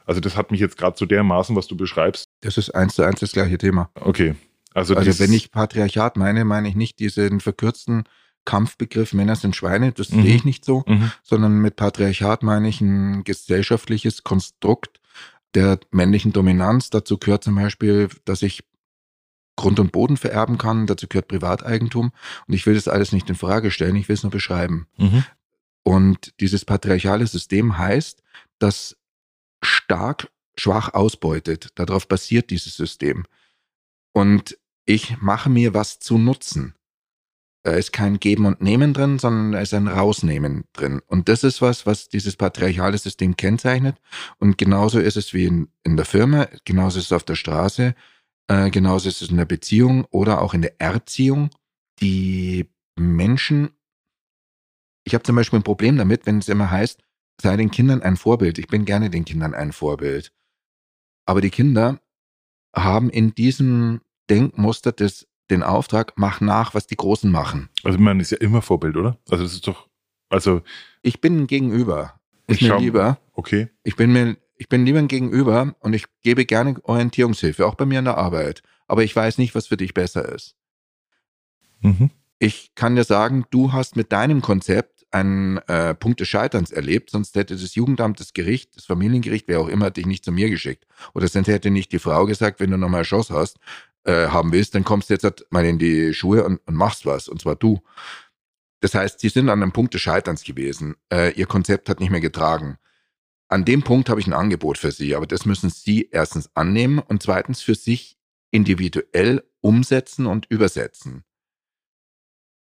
[0.06, 2.24] Also das hat mich jetzt gerade zu dermaßen, was du beschreibst.
[2.40, 3.90] Das ist eins zu eins das gleiche Thema.
[3.94, 4.34] Okay.
[4.74, 8.02] Also, Also wenn ich Patriarchat meine, meine ich nicht diesen verkürzten
[8.44, 10.22] Kampfbegriff Männer sind Schweine, das Mhm.
[10.22, 11.12] sehe ich nicht so, Mhm.
[11.22, 15.00] sondern mit Patriarchat meine ich ein gesellschaftliches Konstrukt
[15.54, 16.90] der männlichen Dominanz.
[16.90, 18.64] Dazu gehört zum Beispiel, dass ich
[19.56, 22.12] Grund und Boden vererben kann, dazu gehört Privateigentum
[22.46, 24.86] und ich will das alles nicht in Frage stellen, ich will es nur beschreiben.
[24.96, 25.24] Mhm.
[25.82, 28.22] Und dieses patriarchale System heißt,
[28.58, 28.96] dass
[29.62, 31.68] stark schwach ausbeutet.
[31.74, 33.24] Darauf basiert dieses System.
[34.12, 36.74] Und ich mache mir was zu nutzen.
[37.62, 41.00] Da ist kein Geben und Nehmen drin, sondern da ist ein Rausnehmen drin.
[41.06, 43.96] Und das ist was, was dieses patriarchale System kennzeichnet.
[44.38, 47.94] Und genauso ist es wie in, in der Firma, genauso ist es auf der Straße,
[48.48, 51.50] äh, genauso ist es in der Beziehung oder auch in der Erziehung.
[52.00, 53.70] Die Menschen
[55.04, 57.02] ich habe zum Beispiel ein Problem damit, wenn es immer heißt,
[57.40, 58.58] sei den Kindern ein Vorbild.
[58.58, 60.32] Ich bin gerne den Kindern ein Vorbild.
[61.26, 62.00] Aber die Kinder
[62.74, 67.68] haben in diesem Denkmuster des, den Auftrag, mach nach, was die Großen machen.
[67.84, 69.18] Also man ist ja immer Vorbild, oder?
[69.30, 69.88] Also das ist doch,
[70.28, 70.62] also
[71.02, 72.14] Ich bin ein Gegenüber.
[72.46, 73.18] Ist Ich mir lieber.
[73.34, 73.68] okay.
[73.84, 77.86] Ich bin mir, ich bin lieber ein Gegenüber und ich gebe gerne Orientierungshilfe, auch bei
[77.86, 78.62] mir in der Arbeit.
[78.86, 80.56] Aber ich weiß nicht, was für dich besser ist.
[81.80, 82.10] Mhm.
[82.38, 87.10] Ich kann dir sagen, du hast mit deinem Konzept einen äh, Punkt des Scheiterns erlebt,
[87.10, 90.48] sonst hätte das Jugendamt, das Gericht, das Familiengericht, wer auch immer, dich nicht zu mir
[90.50, 90.86] geschickt.
[91.14, 93.58] Oder sonst hätte nicht die Frau gesagt, wenn du nochmal Chance hast,
[94.04, 97.06] äh, haben willst, dann kommst du jetzt halt mal in die Schuhe und, und machst
[97.06, 97.80] was, und zwar du.
[98.80, 100.96] Das heißt, sie sind an einem Punkt des Scheiterns gewesen.
[101.12, 102.78] Äh, ihr Konzept hat nicht mehr getragen.
[103.48, 107.00] An dem Punkt habe ich ein Angebot für Sie, aber das müssen Sie erstens annehmen
[107.00, 108.16] und zweitens für sich
[108.52, 111.24] individuell umsetzen und übersetzen.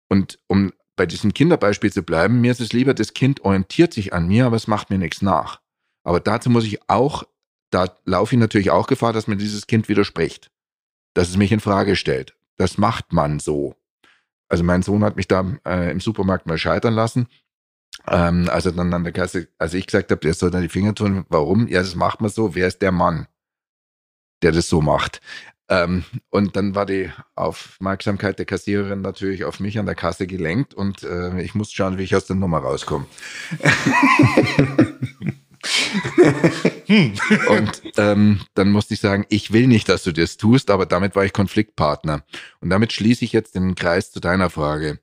[0.09, 4.13] Und um bei diesem Kinderbeispiel zu bleiben, mir ist es lieber, das Kind orientiert sich
[4.15, 5.61] an mir, aber es macht mir nichts nach.
[6.05, 7.25] Aber dazu muss ich auch,
[7.71, 10.51] da laufe ich natürlich auch Gefahr, dass mir dieses Kind widerspricht.
[11.17, 12.37] Dass es mich in Frage stellt.
[12.59, 13.75] Das macht man so.
[14.51, 17.27] Also mein Sohn hat mich da äh, im Supermarkt mal scheitern lassen.
[18.07, 20.95] Ähm, also dann an der Kasse, als ich gesagt habe, der soll da die Finger
[20.95, 21.69] tun, warum?
[21.69, 22.55] Ja, das macht man so.
[22.55, 23.29] Wer ist der Mann,
[24.43, 25.23] der das so macht?
[25.71, 30.75] Ähm, und dann war die Aufmerksamkeit der Kassiererin natürlich auf mich an der Kasse gelenkt
[30.75, 33.07] und äh, ich musste schauen, wie ich aus der Nummer rauskomme.
[37.49, 41.17] und ähm, dann musste ich sagen, ich will nicht, dass du das tust, aber damit
[41.17, 42.25] war ich Konfliktpartner.
[42.61, 45.01] Und damit schließe ich jetzt den Kreis zu deiner Frage.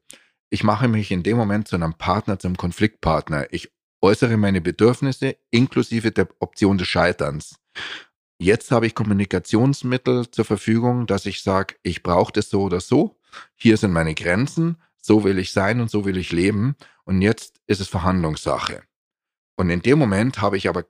[0.49, 3.47] Ich mache mich in dem Moment zu einem Partner, zum Konfliktpartner.
[3.51, 7.55] Ich äußere meine Bedürfnisse inklusive der Option des Scheiterns.
[8.39, 13.17] Jetzt habe ich Kommunikationsmittel zur Verfügung, dass ich sage, ich brauche das so oder so.
[13.55, 14.77] Hier sind meine Grenzen.
[15.01, 16.75] So will ich sein und so will ich leben.
[17.03, 18.83] Und jetzt ist es Verhandlungssache.
[19.55, 20.85] Und in dem Moment habe ich aber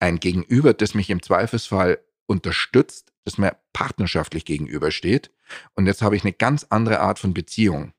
[0.00, 5.30] ein Gegenüber, das mich im Zweifelsfall unterstützt, das mir partnerschaftlich gegenübersteht.
[5.74, 7.92] Und jetzt habe ich eine ganz andere Art von Beziehung.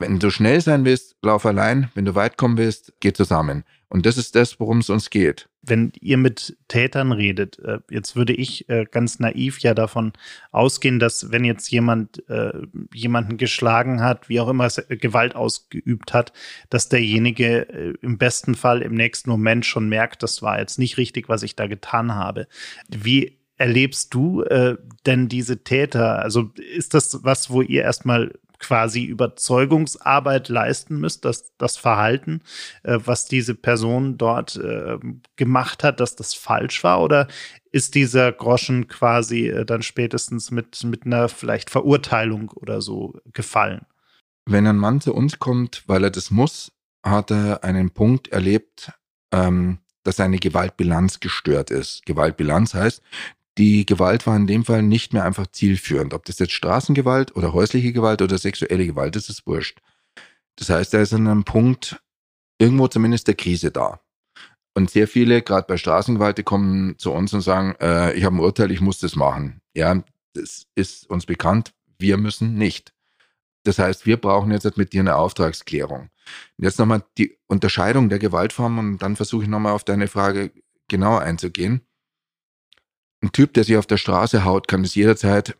[0.00, 1.90] Wenn du schnell sein willst, lauf allein.
[1.94, 3.64] Wenn du weit kommen willst, geh zusammen.
[3.90, 5.50] Und das ist das, worum es uns geht.
[5.60, 10.14] Wenn ihr mit Tätern redet, äh, jetzt würde ich äh, ganz naiv ja davon
[10.52, 12.62] ausgehen, dass wenn jetzt jemand äh,
[12.94, 16.32] jemanden geschlagen hat, wie auch immer Gewalt ausgeübt hat,
[16.70, 21.28] dass derjenige im besten Fall im nächsten Moment schon merkt, das war jetzt nicht richtig,
[21.28, 22.46] was ich da getan habe.
[22.88, 24.42] Wie erlebst du
[25.04, 26.20] denn diese Täter?
[26.20, 32.42] Also ist das was, wo ihr erstmal quasi Überzeugungsarbeit leisten müsst, dass das Verhalten,
[32.84, 34.98] äh, was diese Person dort äh,
[35.36, 37.02] gemacht hat, dass das falsch war?
[37.02, 37.26] Oder
[37.72, 43.86] ist dieser Groschen quasi äh, dann spätestens mit, mit einer vielleicht Verurteilung oder so gefallen?
[44.46, 48.92] Wenn ein Mann zu uns kommt, weil er das muss, hat er einen Punkt erlebt,
[49.32, 52.04] ähm, dass seine Gewaltbilanz gestört ist.
[52.06, 53.02] Gewaltbilanz heißt,
[53.60, 56.14] die Gewalt war in dem Fall nicht mehr einfach zielführend.
[56.14, 59.80] Ob das jetzt Straßengewalt oder häusliche Gewalt oder sexuelle Gewalt ist, ist wurscht.
[60.56, 62.02] Das heißt, er ist an einem Punkt
[62.58, 64.00] irgendwo zumindest der Krise da.
[64.74, 68.36] Und sehr viele, gerade bei Straßengewalt, die kommen zu uns und sagen, äh, ich habe
[68.36, 69.60] ein Urteil, ich muss das machen.
[69.74, 70.02] Ja,
[70.32, 72.94] das ist uns bekannt, wir müssen nicht.
[73.64, 76.08] Das heißt, wir brauchen jetzt mit dir eine Auftragsklärung.
[76.56, 80.50] Jetzt nochmal die Unterscheidung der Gewaltformen und dann versuche ich nochmal auf deine Frage
[80.88, 81.82] genauer einzugehen.
[83.22, 85.56] Ein Typ, der sich auf der Straße haut, kann es jederzeit,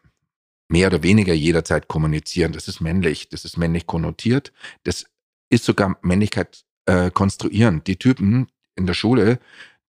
[0.68, 2.52] mehr oder weniger jederzeit kommunizieren.
[2.52, 4.52] Das ist männlich, das ist männlich konnotiert,
[4.84, 5.06] das
[5.50, 7.82] ist sogar Männlichkeit äh, konstruieren.
[7.84, 8.46] Die Typen
[8.76, 9.40] in der Schule,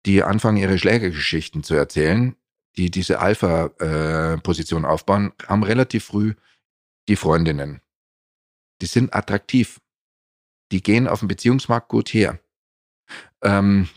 [0.06, 2.34] die anfangen, ihre Schlägergeschichten zu erzählen,
[2.76, 6.34] die diese Alpha-Position äh, aufbauen, haben relativ früh
[7.08, 7.80] die Freundinnen.
[8.80, 9.80] Die sind attraktiv.
[10.72, 12.40] Die gehen auf dem Beziehungsmarkt gut her.
[13.42, 13.88] Ähm,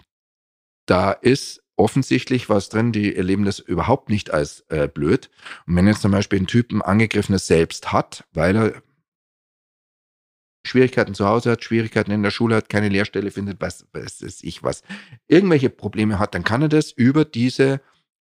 [0.86, 5.30] da ist offensichtlich was drin, die erleben das überhaupt nicht als äh, blöd.
[5.68, 8.84] Und wenn jetzt zum Beispiel ein Typ ein angegriffenes Selbst hat, weil er
[10.66, 14.64] Schwierigkeiten zu Hause hat, Schwierigkeiten in der Schule hat, keine Lehrstelle findet, was weiß ich
[14.64, 14.82] was,
[15.28, 17.82] irgendwelche Probleme hat, dann kann er das über diese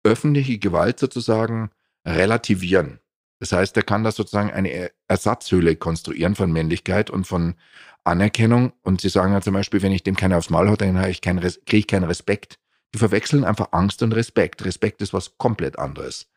[0.03, 1.71] öffentliche Gewalt sozusagen
[2.05, 2.99] relativieren.
[3.39, 7.55] Das heißt, er kann da sozusagen eine Ersatzhülle konstruieren von Männlichkeit und von
[8.03, 8.73] Anerkennung.
[8.83, 11.77] Und sie sagen ja zum Beispiel, wenn ich dem keiner aufs Maul haue, dann kriege
[11.79, 12.59] ich keinen Respekt.
[12.95, 14.65] Die verwechseln einfach Angst und Respekt.
[14.65, 16.29] Respekt ist was komplett anderes.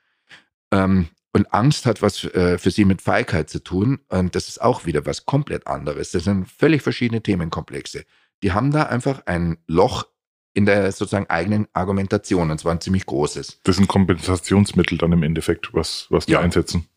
[0.72, 4.00] Ähm, und Angst hat was äh, für sie mit Feigheit zu tun.
[4.10, 6.12] Und das ist auch wieder was komplett anderes.
[6.12, 8.06] Das sind völlig verschiedene Themenkomplexe.
[8.42, 10.08] Die haben da einfach ein Loch
[10.56, 13.62] in der sozusagen eigenen Argumentation, und zwar ein ziemlich großes.
[13.62, 16.40] Das ist ein Kompensationsmittel dann im Endeffekt, was, was die ja.
[16.40, 16.88] einsetzen.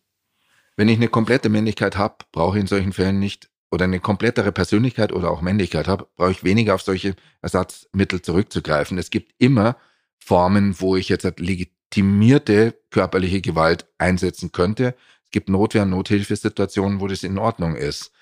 [0.76, 4.52] Wenn ich eine komplette Männlichkeit habe, brauche ich in solchen Fällen nicht, oder eine komplettere
[4.52, 8.98] Persönlichkeit oder auch Männlichkeit habe, brauche ich weniger auf solche Ersatzmittel zurückzugreifen.
[8.98, 9.76] Es gibt immer
[10.18, 14.94] Formen, wo ich jetzt legitimierte körperliche Gewalt einsetzen könnte.
[15.24, 18.12] Es gibt Notwehr- und Nothilfesituationen, wo das in Ordnung ist.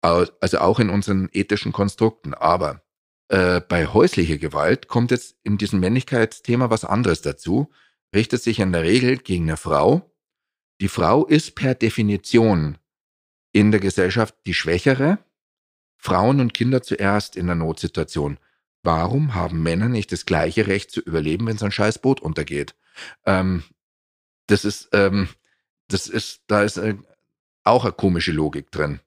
[0.00, 2.34] Also auch in unseren ethischen Konstrukten.
[2.34, 2.82] Aber
[3.28, 7.70] äh, bei häuslicher Gewalt kommt jetzt in diesem Männlichkeitsthema was anderes dazu.
[8.14, 10.14] Richtet sich in der Regel gegen eine Frau.
[10.80, 12.78] Die Frau ist per Definition
[13.54, 15.18] in der Gesellschaft die Schwächere.
[15.96, 18.38] Frauen und Kinder zuerst in der Notsituation.
[18.82, 22.74] Warum haben Männer nicht das gleiche Recht zu überleben, wenn so ein scheiß Boot untergeht?
[23.24, 23.64] Ähm,
[24.46, 25.28] das ist, ähm,
[25.88, 26.96] das ist, da ist äh,
[27.62, 29.00] auch eine komische Logik drin.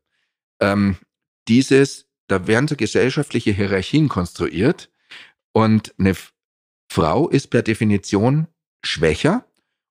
[0.59, 0.97] Ähm,
[1.47, 4.89] dieses da werden so gesellschaftliche Hierarchien konstruiert
[5.53, 6.15] und eine
[6.89, 8.47] Frau ist per Definition
[8.83, 9.45] schwächer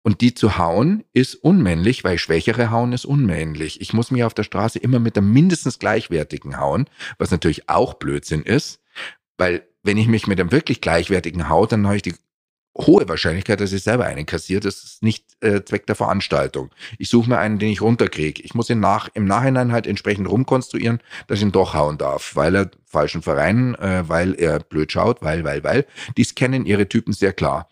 [0.03, 3.81] und die zu hauen ist unmännlich, weil Schwächere hauen ist unmännlich.
[3.81, 6.85] Ich muss mich auf der Straße immer mit der mindestens gleichwertigen hauen,
[7.17, 8.81] was natürlich auch Blödsinn ist,
[9.37, 12.15] weil wenn ich mich mit dem wirklich gleichwertigen haue, dann habe ich die
[12.77, 14.61] hohe Wahrscheinlichkeit, dass ich selber einen kassiere.
[14.61, 16.71] Das ist nicht äh, Zweck der Veranstaltung.
[16.97, 18.41] Ich suche mir einen, den ich runterkriege.
[18.41, 22.35] Ich muss ihn nach, im Nachhinein halt entsprechend rumkonstruieren, dass ich ihn doch hauen darf,
[22.35, 25.85] weil er falschen Vereinen, äh, weil er blöd schaut, weil, weil, weil.
[26.17, 27.69] Dies kennen ihre Typen sehr klar.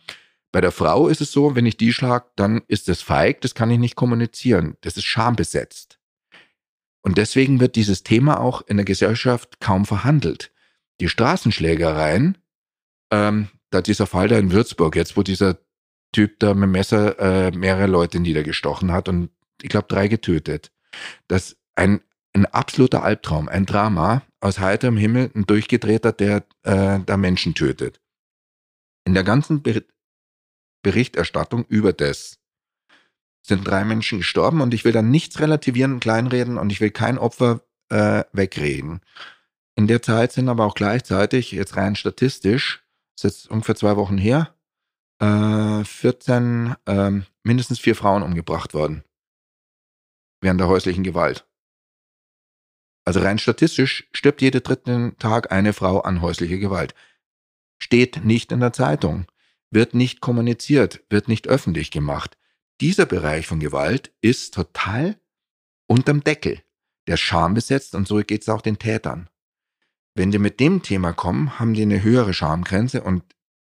[0.51, 3.55] Bei der Frau ist es so, wenn ich die schlag, dann ist das feig, das
[3.55, 4.77] kann ich nicht kommunizieren.
[4.81, 5.99] Das ist schambesetzt.
[7.01, 10.51] Und deswegen wird dieses Thema auch in der Gesellschaft kaum verhandelt.
[10.99, 12.37] Die Straßenschlägereien,
[13.11, 15.57] ähm, da dieser Fall da in Würzburg, jetzt wo dieser
[16.11, 19.29] Typ da mit dem Messer äh, mehrere Leute niedergestochen hat und
[19.61, 20.71] ich glaube drei getötet.
[21.27, 22.01] Das ein
[22.33, 27.99] ein absoluter Albtraum, ein Drama aus heiterem Himmel, ein durchgedrehter, der äh, da Menschen tötet.
[29.05, 29.81] In der ganzen Ber
[30.81, 32.41] Berichterstattung über das
[33.43, 37.17] sind drei Menschen gestorben und ich will da nichts relativieren, kleinreden und ich will kein
[37.17, 39.01] Opfer äh, wegreden.
[39.75, 42.83] In der Zeit sind aber auch gleichzeitig, jetzt rein statistisch,
[43.15, 44.53] ist jetzt ungefähr zwei Wochen her,
[45.19, 47.11] äh, 14, äh,
[47.43, 49.03] mindestens vier Frauen umgebracht worden.
[50.41, 51.47] Während der häuslichen Gewalt.
[53.05, 56.93] Also rein statistisch stirbt jeden dritten Tag eine Frau an häuslicher Gewalt.
[57.79, 59.25] Steht nicht in der Zeitung,
[59.71, 62.37] wird nicht kommuniziert, wird nicht öffentlich gemacht.
[62.81, 65.17] Dieser Bereich von Gewalt ist total
[65.87, 66.61] unterm Deckel.
[67.07, 69.29] Der Scham besetzt und so geht es auch den Tätern.
[70.13, 73.23] Wenn die mit dem Thema kommen, haben die eine höhere Schamgrenze und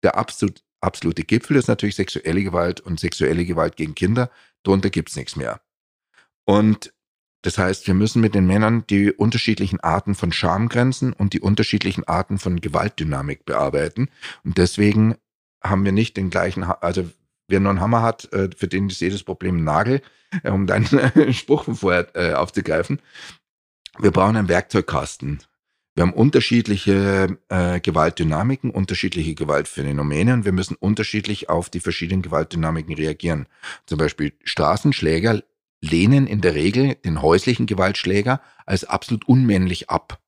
[0.03, 4.31] der absolut, absolute Gipfel ist natürlich sexuelle Gewalt und sexuelle Gewalt gegen Kinder.
[4.63, 5.61] Drunter gibt's nichts mehr.
[6.45, 6.93] Und
[7.43, 12.07] das heißt, wir müssen mit den Männern die unterschiedlichen Arten von Schamgrenzen und die unterschiedlichen
[12.07, 14.09] Arten von Gewaltdynamik bearbeiten.
[14.43, 15.15] Und deswegen
[15.63, 17.09] haben wir nicht den gleichen, also
[17.47, 20.01] wer nur einen Hammer hat, äh, für den ist jedes Problem ein Nagel,
[20.43, 20.87] äh, um deinen
[21.33, 22.99] Spruch von vorher äh, aufzugreifen.
[23.99, 25.39] Wir brauchen einen Werkzeugkasten
[25.95, 32.95] Wir haben unterschiedliche äh, Gewaltdynamiken, unterschiedliche Gewaltphänomene und wir müssen unterschiedlich auf die verschiedenen Gewaltdynamiken
[32.95, 33.47] reagieren.
[33.85, 35.43] Zum Beispiel Straßenschläger
[35.81, 40.19] lehnen in der Regel den häuslichen Gewaltschläger als absolut unmännlich ab.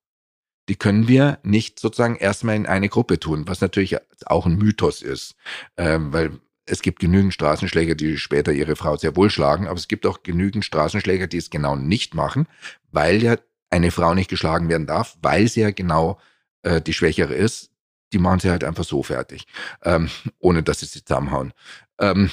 [0.69, 5.01] Die können wir nicht sozusagen erstmal in eine Gruppe tun, was natürlich auch ein Mythos
[5.01, 5.35] ist,
[5.75, 9.87] äh, weil es gibt genügend Straßenschläger, die später ihre Frau sehr wohl schlagen, aber es
[9.87, 12.47] gibt auch genügend Straßenschläger, die es genau nicht machen,
[12.91, 13.37] weil ja
[13.69, 16.19] eine Frau nicht geschlagen werden darf, weil sie ja genau
[16.61, 17.71] äh, die Schwächere ist.
[18.13, 19.47] Die machen sie halt einfach so fertig,
[19.83, 20.09] ähm,
[20.39, 21.51] ohne dass sie sie zusammenhauen.
[21.99, 22.29] Ähm,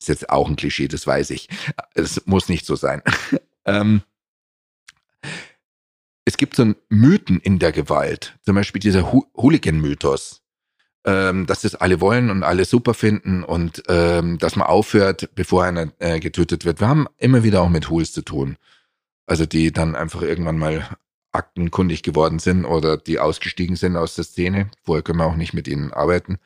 [0.00, 1.48] ist jetzt auch ein Klischee, das weiß ich.
[1.94, 3.02] Es muss nicht so sein.
[3.66, 4.02] ähm,
[6.24, 10.42] es gibt so einen Mythen in der Gewalt, zum Beispiel dieser Hooligan-Mythos,
[11.04, 15.64] ähm, dass das alle wollen und alle super finden und ähm, dass man aufhört, bevor
[15.64, 16.80] einer äh, getötet wird.
[16.80, 18.56] Wir haben immer wieder auch mit Hools zu tun.
[19.26, 20.88] Also die dann einfach irgendwann mal
[21.32, 24.70] aktenkundig geworden sind oder die ausgestiegen sind aus der Szene.
[24.82, 26.38] Vorher können wir auch nicht mit ihnen arbeiten.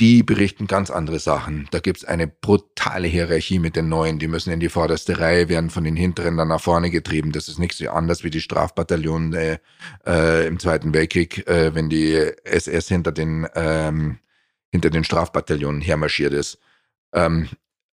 [0.00, 1.68] Die berichten ganz andere Sachen.
[1.70, 4.18] Da gibt's eine brutale Hierarchie mit den Neuen.
[4.18, 7.30] Die müssen in die vorderste Reihe, werden von den Hinteren dann nach vorne getrieben.
[7.30, 9.60] Das ist nicht so anders wie die Strafbataillone
[10.04, 14.18] äh, im Zweiten Weltkrieg, äh, wenn die SS hinter den, ähm,
[14.72, 16.58] hinter den Strafbataillonen hermarschiert ist.
[17.12, 17.48] Ähm,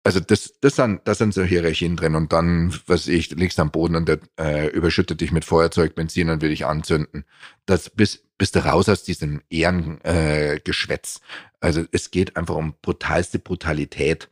[0.04, 3.70] also das, das, sind, das sind so Hierarchien drin und dann, was ich, liegst am
[3.70, 7.24] Boden und der äh, überschüttet dich mit Feuerzeug, Benzin und will dich anzünden.
[7.64, 11.16] Das bis, bist du raus aus diesem Ehrengeschwätz.
[11.16, 14.30] Äh, also es geht einfach um brutalste Brutalität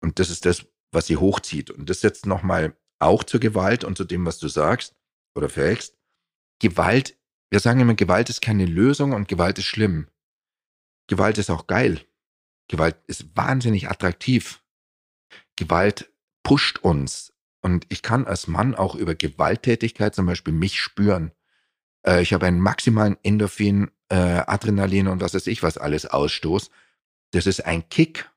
[0.00, 1.70] und das ist das, was sie hochzieht.
[1.70, 4.94] Und das setzt nochmal auch zur Gewalt und zu dem, was du sagst
[5.34, 5.98] oder verhältst.
[6.60, 7.18] Gewalt,
[7.50, 10.08] wir sagen immer, Gewalt ist keine Lösung und Gewalt ist schlimm.
[11.08, 12.00] Gewalt ist auch geil.
[12.68, 14.59] Gewalt ist wahnsinnig attraktiv.
[15.60, 16.10] Gewalt
[16.42, 17.32] pusht uns.
[17.60, 21.32] Und ich kann als Mann auch über Gewalttätigkeit zum Beispiel mich spüren.
[22.04, 26.70] Äh, ich habe einen maximalen Endorphin, äh, Adrenalin und was weiß ich was alles Ausstoß.
[27.32, 28.28] Das ist ein Kick.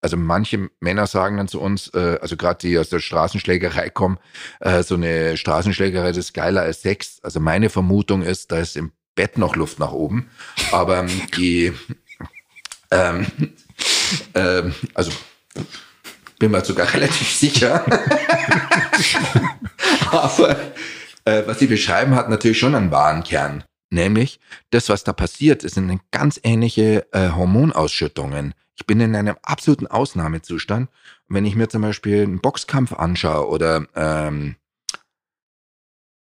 [0.00, 4.18] Also manche Männer sagen dann zu uns, äh, also gerade die aus der Straßenschlägerei kommen,
[4.60, 7.20] äh, so eine Straßenschlägerei ist geiler als Sex.
[7.22, 10.30] Also meine Vermutung ist, da ist im Bett noch Luft nach oben.
[10.72, 11.72] Aber ähm, die,
[12.90, 13.26] ähm,
[14.34, 15.12] ähm, also
[16.42, 17.84] bin mir sogar relativ sicher.
[20.10, 20.56] Aber
[21.24, 23.62] äh, was Sie beschreiben, hat natürlich schon einen wahren Kern.
[23.90, 24.40] Nämlich,
[24.70, 28.54] das, was da passiert, ist eine ganz ähnliche äh, Hormonausschüttungen.
[28.74, 30.90] Ich bin in einem absoluten Ausnahmezustand.
[31.28, 34.56] Und wenn ich mir zum Beispiel einen Boxkampf anschaue oder ähm,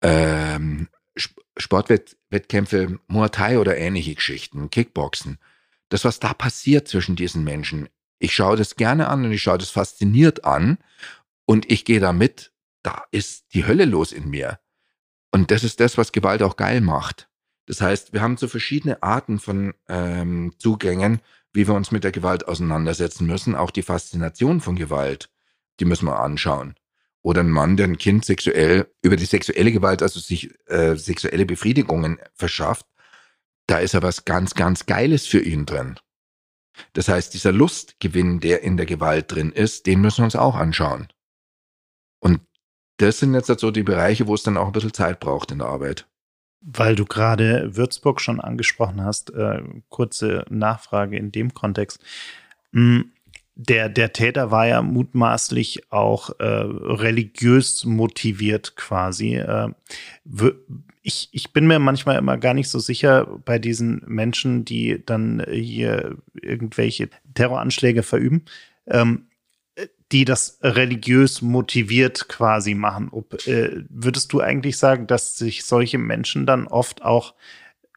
[0.03, 0.89] ähm,
[1.57, 5.39] Sportwettkämpfe, Muay Thai oder ähnliche Geschichten, Kickboxen,
[5.89, 7.89] das, was da passiert zwischen diesen Menschen,
[8.25, 10.79] ich schaue das gerne an und ich schaue das fasziniert an
[11.45, 12.53] und ich gehe damit,
[12.83, 14.59] da ist die Hölle los in mir.
[15.31, 17.29] Und das ist das, was Gewalt auch geil macht.
[17.67, 21.21] Das heißt, wir haben so verschiedene Arten von ähm, Zugängen,
[21.53, 23.55] wie wir uns mit der Gewalt auseinandersetzen müssen.
[23.55, 25.31] Auch die Faszination von Gewalt,
[25.81, 26.75] die müssen wir anschauen.
[27.23, 31.45] Oder ein Mann, der ein Kind sexuell über die sexuelle Gewalt, also sich äh, sexuelle
[31.45, 32.87] Befriedigungen verschafft,
[33.67, 35.97] da ist ja was ganz, ganz Geiles für ihn drin.
[36.93, 40.55] Das heißt, dieser Lustgewinn, der in der Gewalt drin ist, den müssen wir uns auch
[40.55, 41.09] anschauen.
[42.21, 42.41] Und
[42.99, 45.59] das sind jetzt so die Bereiche, wo es dann auch ein bisschen Zeit braucht in
[45.59, 46.07] der Arbeit.
[46.61, 52.01] Weil du gerade Würzburg schon angesprochen hast, äh, kurze Nachfrage in dem Kontext.
[52.73, 53.13] Hm,
[53.57, 59.37] der, der Täter war ja mutmaßlich auch äh, religiös motiviert quasi.
[59.37, 59.71] Äh,
[61.07, 65.45] ich, ich bin mir manchmal immer gar nicht so sicher bei diesen Menschen, die dann
[65.51, 68.47] hier irgendwelche Terroranschläge verüben,
[68.87, 69.27] ähm,
[70.13, 73.11] die das religiös motiviert quasi machen.
[73.11, 77.35] Ob, äh, würdest du eigentlich sagen, dass sich solche Menschen dann oft auch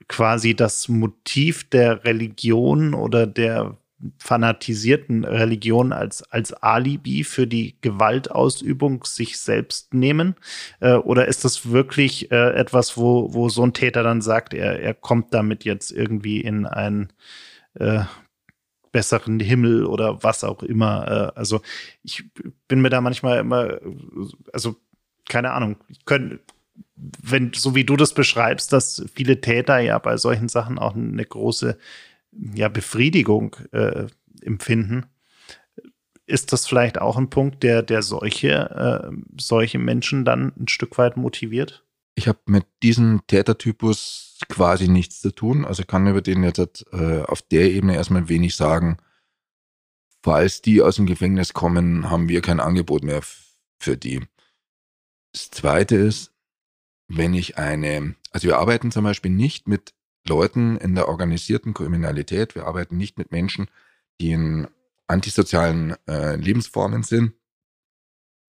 [0.09, 3.77] quasi das Motiv der Religion oder der
[4.19, 10.35] fanatisierten Religion als, als Alibi für die Gewaltausübung sich selbst nehmen?
[10.79, 14.79] Äh, oder ist das wirklich äh, etwas, wo, wo so ein Täter dann sagt, er,
[14.79, 17.11] er kommt damit jetzt irgendwie in einen
[17.75, 18.01] äh,
[18.91, 21.31] besseren Himmel oder was auch immer?
[21.35, 21.61] Äh, also
[22.03, 22.23] ich
[22.67, 23.79] bin mir da manchmal immer,
[24.53, 24.75] also
[25.27, 26.39] keine Ahnung, ich könnte,
[26.95, 31.25] wenn, so wie du das beschreibst, dass viele Täter ja bei solchen Sachen auch eine
[31.25, 31.77] große
[32.53, 34.07] ja, Befriedigung äh,
[34.41, 35.05] empfinden,
[36.25, 40.97] ist das vielleicht auch ein Punkt, der, der solche, äh, solche Menschen dann ein Stück
[40.97, 41.85] weit motiviert?
[42.15, 47.21] Ich habe mit diesem Tätertypus quasi nichts zu tun, also kann über den jetzt äh,
[47.21, 48.97] auf der Ebene erstmal wenig sagen.
[50.21, 53.21] Falls die aus dem Gefängnis kommen, haben wir kein Angebot mehr
[53.79, 54.21] für die.
[55.31, 56.33] Das Zweite ist,
[57.07, 59.93] wenn ich eine, also wir arbeiten zum Beispiel nicht mit
[60.27, 63.67] Leuten in der organisierten Kriminalität, wir arbeiten nicht mit Menschen,
[64.19, 64.67] die in
[65.07, 67.33] antisozialen äh, Lebensformen sind.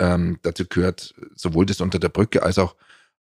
[0.00, 2.76] Ähm, dazu gehört sowohl das unter der Brücke als auch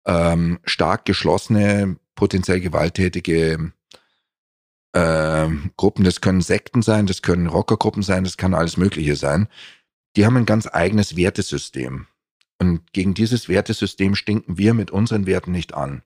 [0.07, 3.73] ähm, stark geschlossene, potenziell gewalttätige
[4.93, 6.05] äh, Gruppen.
[6.05, 9.49] Das können Sekten sein, das können Rockergruppen sein, das kann alles Mögliche sein.
[10.17, 12.07] Die haben ein ganz eigenes Wertesystem.
[12.59, 16.03] Und gegen dieses Wertesystem stinken wir mit unseren Werten nicht an.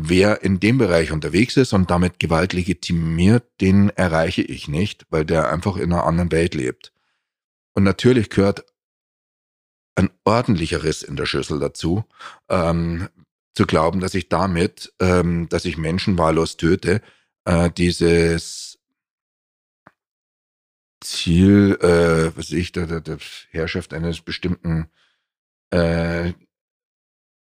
[0.00, 5.24] Wer in dem Bereich unterwegs ist und damit Gewalt legitimiert, den erreiche ich nicht, weil
[5.24, 6.92] der einfach in einer anderen Welt lebt.
[7.74, 8.64] Und natürlich gehört
[9.96, 12.04] ein ordentlicher Riss in der Schüssel dazu,
[12.48, 13.08] ähm,
[13.54, 17.02] zu glauben, dass ich damit, ähm, dass ich Menschen wahllos töte,
[17.44, 18.78] äh, dieses
[21.00, 23.18] Ziel, äh, was ich, der, der,
[23.50, 24.88] Herrschaft eines bestimmten
[25.70, 26.34] äh,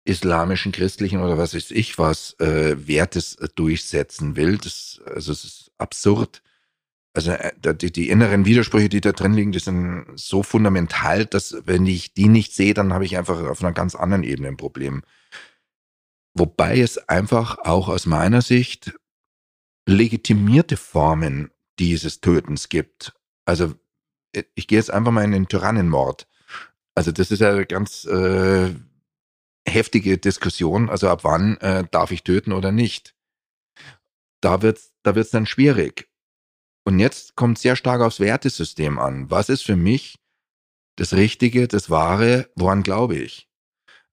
[0.05, 4.57] islamischen, christlichen oder was weiß ich was äh, Wertes durchsetzen will.
[4.57, 6.41] Das, also es ist absurd.
[7.13, 11.55] Also äh, die, die inneren Widersprüche, die da drin liegen, die sind so fundamental, dass
[11.65, 14.57] wenn ich die nicht sehe, dann habe ich einfach auf einer ganz anderen Ebene ein
[14.57, 15.03] Problem.
[16.35, 18.93] Wobei es einfach auch aus meiner Sicht
[19.87, 23.13] legitimierte Formen dieses Tötens gibt.
[23.45, 23.73] Also
[24.33, 26.27] äh, ich gehe jetzt einfach mal in den Tyrannenmord.
[26.93, 28.73] Also das ist ja ganz äh,
[29.75, 30.89] heftige Diskussion.
[30.89, 33.15] Also ab wann äh, darf ich töten oder nicht?
[34.41, 36.09] Da wird's, da wird's dann schwierig.
[36.83, 39.29] Und jetzt kommt sehr stark aufs Wertesystem an.
[39.29, 40.19] Was ist für mich
[40.95, 42.49] das Richtige, das Wahre?
[42.55, 43.49] Woran glaube ich?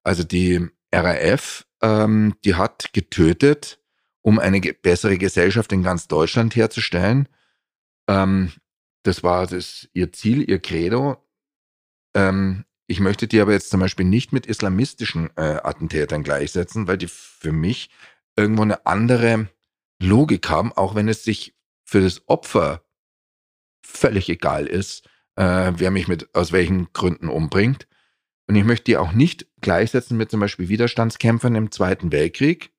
[0.03, 3.79] Also die RAF, ähm, die hat getötet,
[4.23, 7.29] um eine bessere Gesellschaft in ganz Deutschland herzustellen.
[8.09, 8.53] Ähm,
[9.03, 11.17] das war das, ihr Ziel, ihr Credo.
[12.15, 16.99] Ähm, ich möchte die aber jetzt zum Beispiel nicht mit islamistischen äh, Attentätern gleichsetzen, weil
[16.99, 17.91] die für mich
[18.37, 19.49] irgendwo eine andere
[20.01, 21.55] Logik haben, auch wenn es sich
[21.85, 22.85] für das Opfer
[23.85, 27.87] völlig egal ist, äh, wer mich mit aus welchen Gründen umbringt.
[28.49, 32.73] Und ich möchte die auch nicht gleichsetzen mit zum Beispiel Widerstandskämpfern im Zweiten Weltkrieg,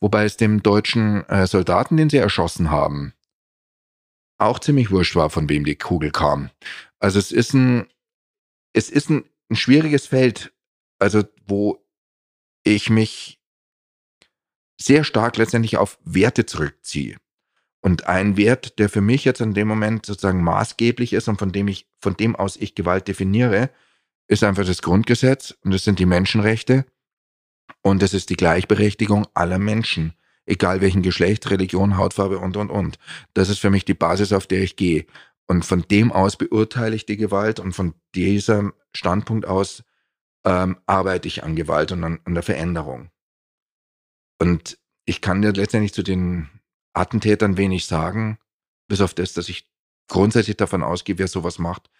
[0.00, 3.14] wobei es dem deutschen äh, Soldaten, den sie erschossen haben,
[4.38, 6.50] auch ziemlich wurscht war, von wem die Kugel kam.
[6.98, 7.86] Also es ist ein,
[8.72, 10.52] es ist ein ein schwieriges Feld,
[10.98, 11.84] also wo
[12.64, 13.40] ich mich
[14.80, 17.16] sehr stark letztendlich auf Werte zurückziehe.
[17.80, 21.52] Und ein Wert, der für mich jetzt in dem Moment sozusagen maßgeblich ist und von
[21.52, 23.70] dem ich, von dem aus ich Gewalt definiere,
[24.26, 26.86] ist einfach das Grundgesetz und das sind die Menschenrechte
[27.82, 30.14] und das ist die Gleichberechtigung aller Menschen,
[30.46, 32.98] egal welchen Geschlecht, Religion, Hautfarbe und, und, und.
[33.34, 35.04] Das ist für mich die Basis, auf der ich gehe.
[35.46, 39.84] Und von dem aus beurteile ich die Gewalt und von diesem Standpunkt aus
[40.44, 43.10] ähm, arbeite ich an Gewalt und an, an der Veränderung.
[44.38, 46.48] Und ich kann dir letztendlich zu den
[46.94, 48.38] Attentätern wenig sagen,
[48.88, 49.68] bis auf das, dass ich
[50.08, 51.90] grundsätzlich davon ausgehe, wer sowas macht,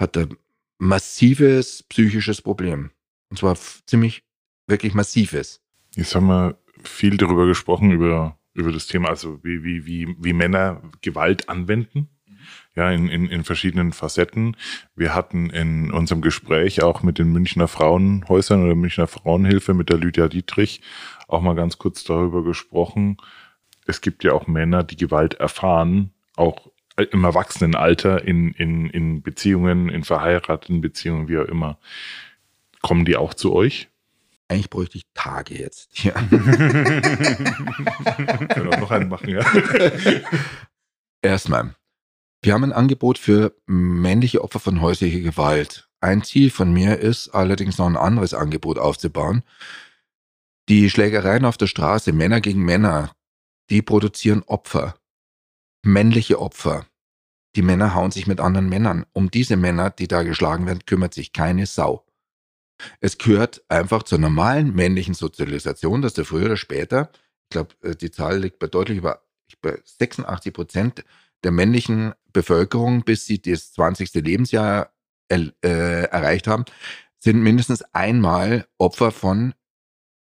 [0.00, 0.36] hat ein
[0.78, 2.90] massives psychisches Problem.
[3.30, 3.56] Und zwar
[3.86, 4.24] ziemlich,
[4.66, 5.62] wirklich massives.
[5.94, 10.32] Jetzt haben wir viel darüber gesprochen, über über das Thema, also wie, wie, wie, wie
[10.32, 12.08] Männer Gewalt anwenden.
[12.74, 14.56] Ja, in, in, in verschiedenen Facetten.
[14.94, 19.96] Wir hatten in unserem Gespräch auch mit den Münchner Frauenhäusern oder Münchner Frauenhilfe mit der
[19.96, 20.82] Lydia Dietrich
[21.26, 23.16] auch mal ganz kurz darüber gesprochen.
[23.86, 29.88] Es gibt ja auch Männer, die Gewalt erfahren, auch im Erwachsenenalter, in, in, in Beziehungen,
[29.88, 31.78] in verheirateten Beziehungen, wie auch immer.
[32.80, 33.88] Kommen die auch zu euch?
[34.48, 36.04] Eigentlich bräuchte ich Tage jetzt.
[36.04, 36.12] Ja.
[38.48, 39.44] Können auch noch einen machen, ja.
[41.22, 41.74] Erstmal,
[42.42, 45.88] wir haben ein Angebot für männliche Opfer von häuslicher Gewalt.
[46.00, 49.42] Ein Ziel von mir ist allerdings noch ein anderes Angebot aufzubauen.
[50.68, 53.16] Die Schlägereien auf der Straße, Männer gegen Männer,
[53.70, 54.96] die produzieren Opfer.
[55.82, 56.86] Männliche Opfer.
[57.56, 59.06] Die Männer hauen sich mit anderen Männern.
[59.12, 62.05] Um diese Männer, die da geschlagen werden, kümmert sich keine Sau.
[63.00, 67.10] Es gehört einfach zur normalen männlichen Sozialisation, dass du früher oder später,
[67.44, 69.22] ich glaube, äh, die Zahl liegt bei deutlich über
[69.62, 71.04] bei 86 Prozent
[71.44, 74.12] der männlichen Bevölkerung, bis sie das 20.
[74.14, 74.92] Lebensjahr
[75.28, 76.64] äh, erreicht haben,
[77.18, 79.54] sind mindestens einmal Opfer von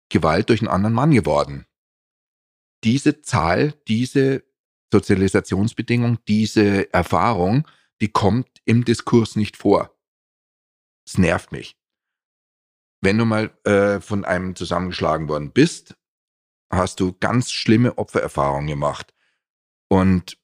[0.10, 1.66] Gewalt durch einen anderen Mann geworden.
[2.84, 4.44] Diese Zahl, diese
[4.92, 7.68] Sozialisationsbedingung, diese Erfahrung,
[8.02, 9.96] die kommt im Diskurs nicht vor.
[11.06, 11.79] Es nervt mich
[13.02, 15.96] wenn du mal äh, von einem zusammengeschlagen worden bist,
[16.72, 19.14] hast du ganz schlimme Opfererfahrungen gemacht.
[19.88, 20.38] Und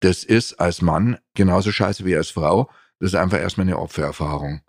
[0.00, 2.70] das ist als Mann genauso scheiße wie als Frau.
[2.98, 4.62] Das ist einfach erstmal eine Opfererfahrung.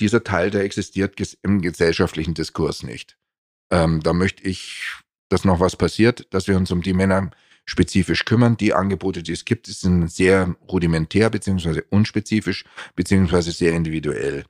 [0.00, 3.16] dieser Teil, der existiert im gesellschaftlichen Diskurs nicht.
[3.70, 4.92] Ähm, da möchte ich,
[5.30, 7.30] dass noch was passiert, dass wir uns um die Männer
[7.64, 8.56] spezifisch kümmern.
[8.58, 12.64] Die Angebote, die es gibt, sind sehr rudimentär beziehungsweise unspezifisch
[12.94, 14.44] beziehungsweise sehr individuell.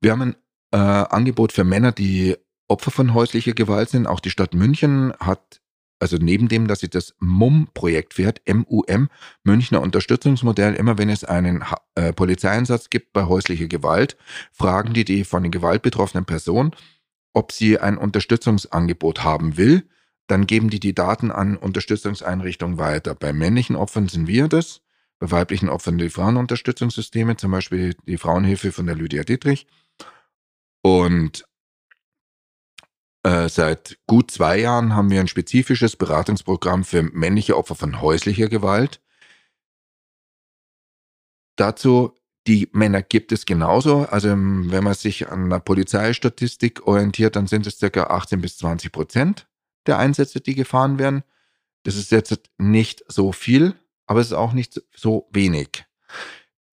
[0.00, 0.36] Wir haben ein
[0.72, 2.36] äh, Angebot für Männer, die
[2.68, 4.06] Opfer von häuslicher Gewalt sind.
[4.06, 5.60] Auch die Stadt München hat,
[6.00, 9.08] also neben dem, dass sie das MUM-Projekt fährt, MUM,
[9.44, 11.64] Münchner Unterstützungsmodell, immer wenn es einen
[11.94, 14.16] äh, Polizeieinsatz gibt bei häuslicher Gewalt,
[14.50, 16.74] fragen die die von den gewaltbetroffenen Person,
[17.32, 19.84] ob sie ein Unterstützungsangebot haben will.
[20.26, 23.14] Dann geben die die Daten an Unterstützungseinrichtungen weiter.
[23.14, 24.80] Bei männlichen Opfern sind wir das,
[25.18, 29.66] bei weiblichen Opfern die Frauenunterstützungssysteme, zum Beispiel die Frauenhilfe von der Lydia Dietrich.
[30.82, 31.44] Und
[33.24, 38.48] äh, seit gut zwei Jahren haben wir ein spezifisches Beratungsprogramm für männliche Opfer von häuslicher
[38.48, 39.00] Gewalt.
[41.56, 42.14] Dazu,
[42.48, 44.06] die Männer gibt es genauso.
[44.06, 48.90] Also wenn man sich an einer Polizeistatistik orientiert, dann sind es circa 18 bis 20
[48.90, 49.48] Prozent
[49.86, 51.22] der Einsätze, die gefahren werden.
[51.84, 53.74] Das ist jetzt nicht so viel,
[54.06, 55.84] aber es ist auch nicht so wenig.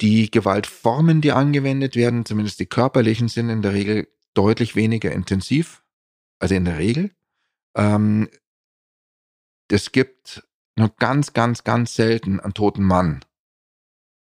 [0.01, 5.83] Die Gewaltformen, die angewendet werden, zumindest die körperlichen, sind in der Regel deutlich weniger intensiv.
[6.39, 7.11] Also in der Regel.
[7.75, 8.29] Ähm,
[9.69, 10.47] es gibt
[10.77, 13.19] nur ganz, ganz, ganz selten einen toten Mann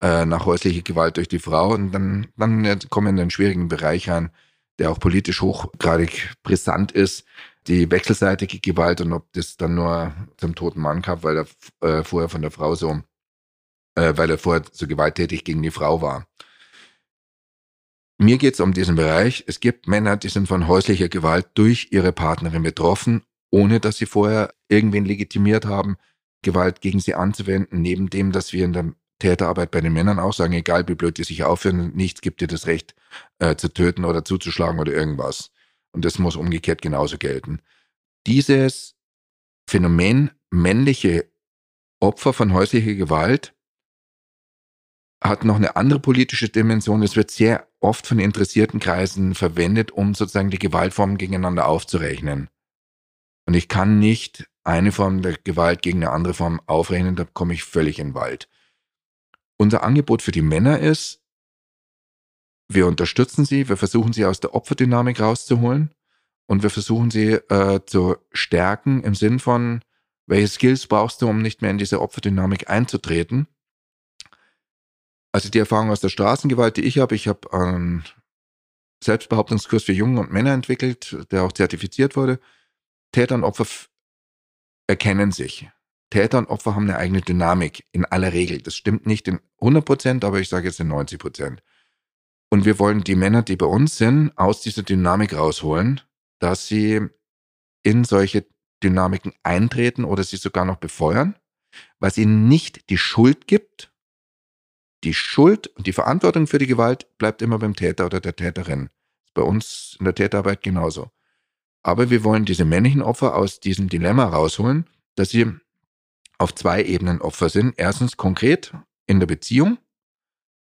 [0.03, 1.75] äh, nach häuslicher Gewalt durch die Frau.
[1.75, 4.31] Und dann, dann kommen wir in einen schwierigen Bereich an,
[4.79, 7.25] der auch politisch hochgradig brisant ist.
[7.67, 11.47] Die wechselseitige Gewalt und ob das dann nur zum toten Mann gab, weil er
[11.87, 13.03] äh, vorher von der Frau so
[14.01, 16.27] äh, weil er vorher so gewalttätig gegen die Frau war.
[18.19, 19.45] Mir geht es um diesen Bereich.
[19.47, 24.07] Es gibt Männer, die sind von häuslicher Gewalt durch ihre Partnerin betroffen, ohne dass sie
[24.07, 25.97] vorher irgendwen legitimiert haben,
[26.43, 30.33] Gewalt gegen sie anzuwenden, neben dem, dass wir in der Täterarbeit bei den Männern auch
[30.33, 32.95] sagen, egal wie blöd die sich aufführen, nichts gibt dir das Recht
[33.39, 35.51] äh, zu töten oder zuzuschlagen oder irgendwas.
[35.93, 37.61] Und das muss umgekehrt genauso gelten.
[38.27, 38.97] Dieses
[39.69, 41.31] Phänomen männliche
[42.01, 43.55] Opfer von häuslicher Gewalt
[45.23, 47.03] hat noch eine andere politische Dimension.
[47.03, 52.49] Es wird sehr oft von interessierten Kreisen verwendet, um sozusagen die Gewaltformen gegeneinander aufzurechnen.
[53.47, 57.55] Und ich kann nicht eine Form der Gewalt gegen eine andere Form aufrechnen, da komme
[57.55, 58.49] ich völlig in den Wald.
[59.59, 61.23] Unser Angebot für die Männer ist,
[62.69, 65.93] wir unterstützen sie, wir versuchen sie aus der Opferdynamik rauszuholen
[66.47, 69.83] und wir versuchen sie äh, zu stärken im Sinn von,
[70.27, 73.49] welche Skills brauchst du, um nicht mehr in diese Opferdynamik einzutreten
[75.33, 78.05] also die Erfahrung aus der Straßengewalt, die ich habe, ich habe einen
[79.03, 82.41] Selbstbehauptungskurs für Jungen und Männer entwickelt, der auch zertifiziert wurde.
[83.13, 83.67] Täter und Opfer
[84.87, 85.69] erkennen sich.
[86.11, 88.61] Täter und Opfer haben eine eigene Dynamik in aller Regel.
[88.61, 91.63] Das stimmt nicht in 100 Prozent, aber ich sage jetzt in 90 Prozent.
[92.51, 96.01] Und wir wollen die Männer, die bei uns sind, aus dieser Dynamik rausholen,
[96.41, 97.01] dass sie
[97.85, 98.45] in solche
[98.83, 101.37] Dynamiken eintreten oder sie sogar noch befeuern,
[102.01, 103.90] was ihnen nicht die Schuld gibt,
[105.05, 108.91] die Schuld und die Verantwortung für die Gewalt bleibt immer beim Täter oder der Täterin.
[109.35, 111.11] Bei uns in der Täterarbeit genauso.
[111.83, 115.47] Aber wir wollen diese männlichen Opfer aus diesem Dilemma rausholen, dass sie
[116.39, 117.75] auf zwei Ebenen Opfer sind.
[117.77, 118.73] Erstens konkret
[119.07, 119.79] in der Beziehung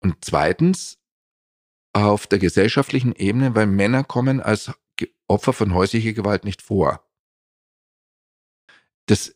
[0.01, 0.99] und zweitens
[1.93, 4.71] auf der gesellschaftlichen Ebene, weil Männer kommen als
[5.27, 7.03] Opfer von häuslicher Gewalt nicht vor.
[9.07, 9.35] Das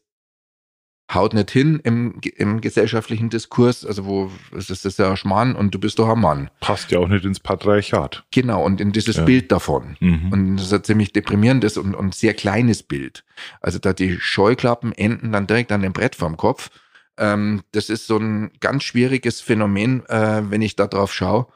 [1.11, 5.73] haut nicht hin im, im gesellschaftlichen Diskurs, also wo es ist das ja Schmarrn und
[5.73, 6.49] du bist doch ein Mann.
[6.59, 8.23] Passt ja auch nicht ins Patriarchat.
[8.31, 9.23] Genau, und in dieses ja.
[9.23, 9.97] Bild davon.
[9.99, 10.31] Mhm.
[10.31, 13.23] Und das ist ein ziemlich deprimierendes und, und sehr kleines Bild.
[13.59, 16.69] Also da die Scheuklappen enden dann direkt an dem Brett vorm Kopf.
[17.17, 21.47] Ähm, das ist so ein ganz schwieriges Phänomen, äh, wenn ich da drauf schaue.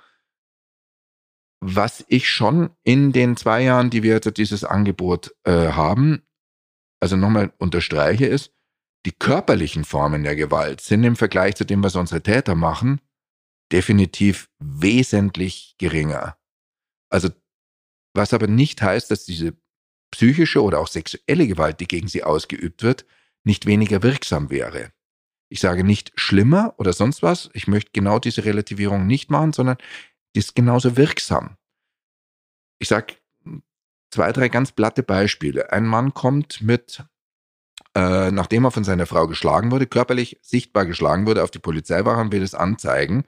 [1.59, 6.21] Was ich schon in den zwei Jahren, die wir jetzt dieses Angebot äh, haben,
[6.99, 8.53] also nochmal unterstreiche, ist,
[9.05, 12.99] die körperlichen Formen der Gewalt sind im Vergleich zu dem, was unsere Täter machen,
[13.71, 16.37] definitiv wesentlich geringer.
[17.09, 17.29] Also,
[18.13, 19.53] was aber nicht heißt, dass diese
[20.11, 23.05] psychische oder auch sexuelle Gewalt, die gegen sie ausgeübt wird,
[23.43, 24.91] nicht weniger wirksam wäre.
[25.49, 27.49] Ich sage nicht schlimmer oder sonst was.
[27.53, 29.77] Ich möchte genau diese Relativierung nicht machen, sondern
[30.35, 31.57] die ist genauso wirksam.
[32.79, 33.15] Ich sage
[34.11, 35.71] zwei, drei ganz platte Beispiele.
[35.71, 37.05] Ein Mann kommt mit
[37.97, 42.21] äh, nachdem er von seiner Frau geschlagen wurde, körperlich sichtbar geschlagen wurde, auf die Polizeiwache
[42.21, 43.21] und will es anzeigen.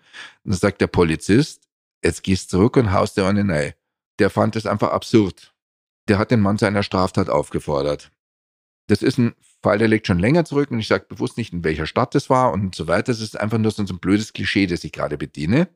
[0.44, 1.68] Und dann sagt der Polizist,
[2.04, 3.76] jetzt gehst zurück und haust dir eine Nei.
[4.20, 5.56] Der fand es einfach absurd.
[6.08, 8.12] Der hat den Mann zu einer Straftat aufgefordert.
[8.86, 11.64] Das ist ein Fall, der liegt schon länger zurück und ich sage bewusst nicht, in
[11.64, 13.12] welcher Stadt das war und so weiter.
[13.12, 15.68] Das ist einfach nur so ein blödes Klischee, das ich gerade bediene.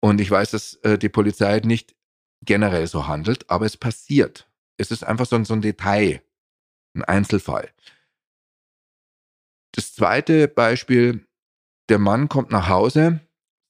[0.00, 1.94] Und ich weiß, dass äh, die Polizei nicht
[2.42, 4.50] generell so handelt, aber es passiert.
[4.76, 6.20] Es ist einfach so ein, so ein Detail,
[6.96, 7.70] ein Einzelfall.
[9.72, 11.26] Das zweite Beispiel,
[11.88, 13.20] der Mann kommt nach Hause,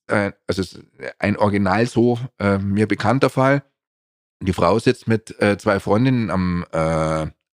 [0.06, 0.78] äh, also
[1.18, 3.64] ein original so äh, mir bekannter Fall.
[4.40, 6.78] Die Frau sitzt mit äh, zwei Freundinnen am, äh,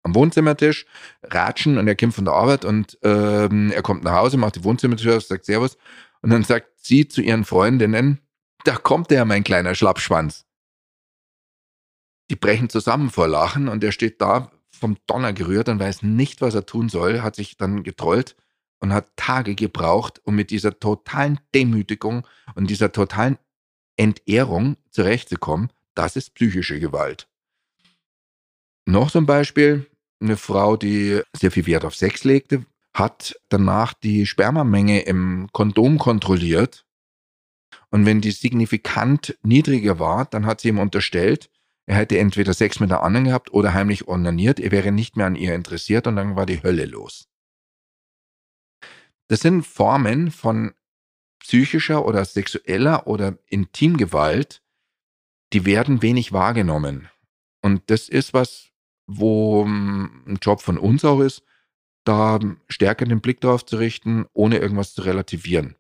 [0.03, 0.87] am Wohnzimmertisch,
[1.25, 4.65] ratschen und er kommt von der Arbeit und ähm, er kommt nach Hause, macht die
[4.65, 5.77] Wohnzimmertür auf, sagt Servus
[6.23, 8.21] und dann sagt sie zu ihren Freundinnen,
[8.65, 10.47] da kommt der, mein kleiner Schlappschwanz.
[12.31, 16.41] Die brechen zusammen vor Lachen und er steht da vom Donner gerührt und weiß nicht,
[16.41, 18.37] was er tun soll, hat sich dann getrollt
[18.81, 23.39] und hat Tage gebraucht, um mit dieser totalen Demütigung und dieser totalen
[23.97, 25.73] Entehrung zurechtzukommen.
[25.95, 27.29] Das ist psychische Gewalt.
[28.87, 29.87] Noch ein Beispiel,
[30.21, 32.65] eine Frau, die sehr viel Wert auf Sex legte,
[32.95, 36.85] hat danach die Spermamenge im Kondom kontrolliert.
[37.91, 41.51] Und wenn die signifikant niedriger war, dann hat sie ihm unterstellt,
[41.89, 45.25] er hätte entweder Sex mit der anderen gehabt oder heimlich onaniert, er wäre nicht mehr
[45.25, 47.31] an ihr interessiert und dann war die Hölle los.
[49.29, 50.75] Das sind Formen von
[51.41, 54.63] psychischer oder sexueller oder Intimgewalt,
[55.55, 57.09] die werden wenig wahrgenommen.
[57.63, 58.69] Und das ist was,
[59.07, 61.43] wo hm, ein Job von uns auch ist,
[62.05, 65.75] da stärker den Blick darauf zu richten, ohne irgendwas zu relativieren.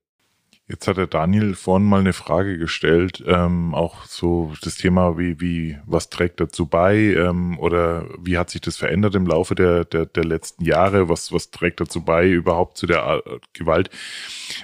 [0.70, 5.40] Jetzt hat der Daniel vorhin mal eine Frage gestellt, ähm, auch so das Thema, wie,
[5.40, 9.86] wie, was trägt dazu bei ähm, oder wie hat sich das verändert im Laufe der,
[9.86, 13.88] der, der letzten Jahre, was, was trägt dazu bei überhaupt zu der äh, Gewalt.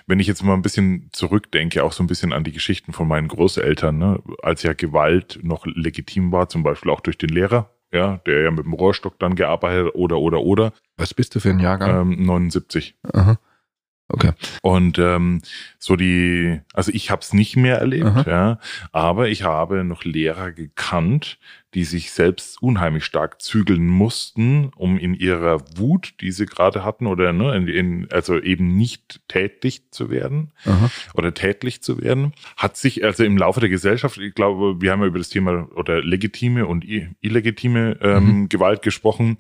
[0.07, 3.09] Wenn ich jetzt mal ein bisschen zurückdenke, auch so ein bisschen an die Geschichten von
[3.09, 7.71] meinen Großeltern, ne, als ja Gewalt noch legitim war, zum Beispiel auch durch den Lehrer,
[7.93, 10.75] ja, der ja mit dem Rohrstock dann gearbeitet hat, oder, oder, oder.
[10.99, 12.13] Was bist du für ein Jahrgang?
[12.13, 12.95] Ähm, 79.
[13.11, 13.39] Aha.
[14.09, 14.33] Okay.
[14.63, 15.41] Und ähm,
[15.79, 18.25] so die, also ich habe es nicht mehr erlebt, Aha.
[18.31, 18.59] ja,
[18.93, 21.39] aber ich habe noch Lehrer gekannt,
[21.75, 27.07] die sich selbst unheimlich stark zügeln mussten, um in ihrer Wut, die sie gerade hatten,
[27.07, 30.91] oder ne, in, in, also eben nicht tätlich zu werden Aha.
[31.15, 35.01] oder tätlich zu werden, hat sich also im Laufe der Gesellschaft, ich glaube, wir haben
[35.01, 38.49] ja über das Thema oder legitime und illegitime ähm, mhm.
[38.49, 39.39] Gewalt gesprochen,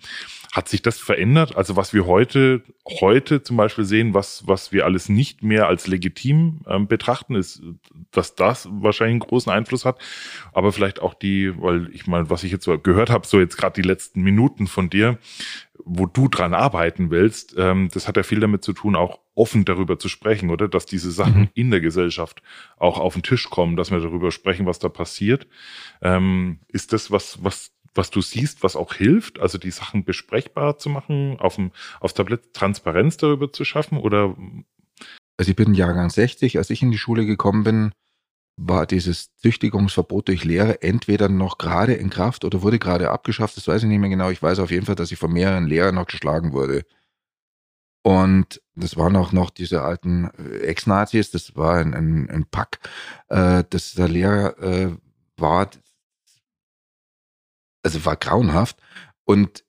[0.54, 1.56] hat sich das verändert?
[1.56, 2.62] Also was wir heute,
[3.00, 7.60] heute zum Beispiel sehen, was, was wir alles nicht mehr als legitim ähm, betrachten, ist,
[8.12, 9.98] dass das wahrscheinlich einen großen Einfluss hat.
[10.52, 13.56] Aber vielleicht auch die, weil ich mal, was ich jetzt so gehört habe, so jetzt
[13.56, 15.18] gerade die letzten Minuten von dir,
[15.84, 19.64] wo du dran arbeiten willst, ähm, das hat ja viel damit zu tun, auch offen
[19.64, 20.68] darüber zu sprechen, oder?
[20.68, 21.50] Dass diese Sachen mhm.
[21.54, 22.42] in der Gesellschaft
[22.76, 25.46] auch auf den Tisch kommen, dass wir darüber sprechen, was da passiert.
[26.02, 30.78] Ähm, ist das was, was was du siehst, was auch hilft, also die Sachen besprechbar
[30.78, 31.70] zu machen, auf dem
[32.00, 34.36] aufs Tablett Transparenz darüber zu schaffen oder?
[35.36, 37.92] Also ich bin Jahrgang 60, als ich in die Schule gekommen bin,
[38.56, 43.66] war dieses Züchtigungsverbot durch Lehre entweder noch gerade in Kraft oder wurde gerade abgeschafft, das
[43.66, 44.30] weiß ich nicht mehr genau.
[44.30, 46.84] Ich weiß auf jeden Fall, dass ich von mehreren Lehrern noch geschlagen wurde.
[48.02, 52.78] Und das waren auch noch diese alten äh, Ex-Nazis, das war ein, ein, ein Pack,
[53.28, 54.96] äh, dass der Lehrer äh,
[55.38, 55.70] war,
[57.82, 58.76] also war grauenhaft.
[59.24, 59.64] Und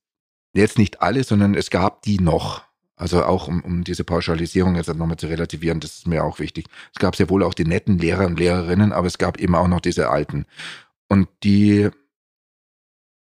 [0.53, 2.63] jetzt nicht alle, sondern es gab die noch.
[2.95, 6.67] Also auch um, um diese Pauschalisierung jetzt nochmal zu relativieren, das ist mir auch wichtig.
[6.93, 9.67] Es gab sehr wohl auch die netten Lehrer und Lehrerinnen, aber es gab eben auch
[9.67, 10.45] noch diese alten.
[11.09, 11.89] Und die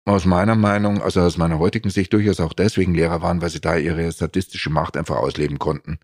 [0.05, 3.61] aus meiner Meinung, also aus meiner heutigen Sicht durchaus auch deswegen Lehrer waren, weil sie
[3.61, 5.99] da ihre sadistische Macht einfach ausleben konnten.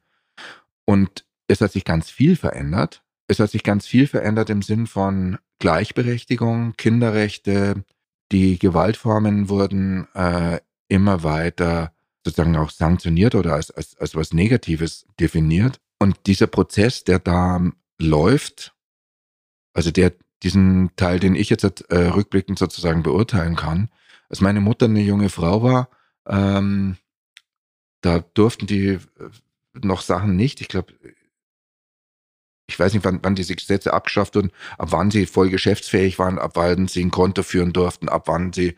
[0.85, 3.03] Und es hat sich ganz viel verändert.
[3.27, 7.85] Es hat sich ganz viel verändert im Sinn von Gleichberechtigung, Kinderrechte,
[8.33, 11.93] die Gewaltformen wurden äh, immer weiter
[12.27, 15.81] sozusagen auch sanktioniert oder als, als, als was Negatives definiert.
[15.99, 17.61] Und dieser Prozess, der da
[17.99, 18.74] läuft,
[19.72, 20.12] also der,
[20.43, 23.89] diesen Teil, den ich jetzt äh, rückblickend sozusagen beurteilen kann,
[24.29, 25.89] als meine Mutter eine junge Frau war,
[26.27, 26.97] ähm,
[28.03, 29.01] da durften die äh,
[29.74, 30.61] noch Sachen nicht.
[30.61, 30.93] Ich glaube,
[32.68, 36.39] ich weiß nicht, wann, wann diese Gesetze abgeschafft wurden, ab wann sie voll geschäftsfähig waren,
[36.39, 38.77] ab wann sie ein Konto führen durften, ab wann sie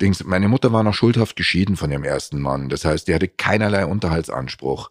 [0.00, 0.24] Dings.
[0.24, 2.68] Meine Mutter war noch schuldhaft geschieden von dem ersten Mann.
[2.68, 4.90] Das heißt, die hatte keinerlei Unterhaltsanspruch.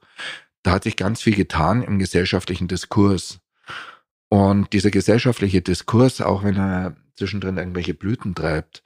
[0.63, 3.39] Da hat sich ganz viel getan im gesellschaftlichen Diskurs.
[4.29, 8.83] Und dieser gesellschaftliche Diskurs, auch wenn er zwischendrin irgendwelche Blüten treibt,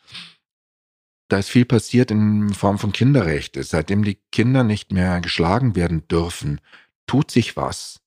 [1.27, 3.63] da ist viel passiert in Form von Kinderrechte.
[3.63, 6.61] Seitdem die Kinder nicht mehr geschlagen werden dürfen,
[7.07, 8.01] tut sich was.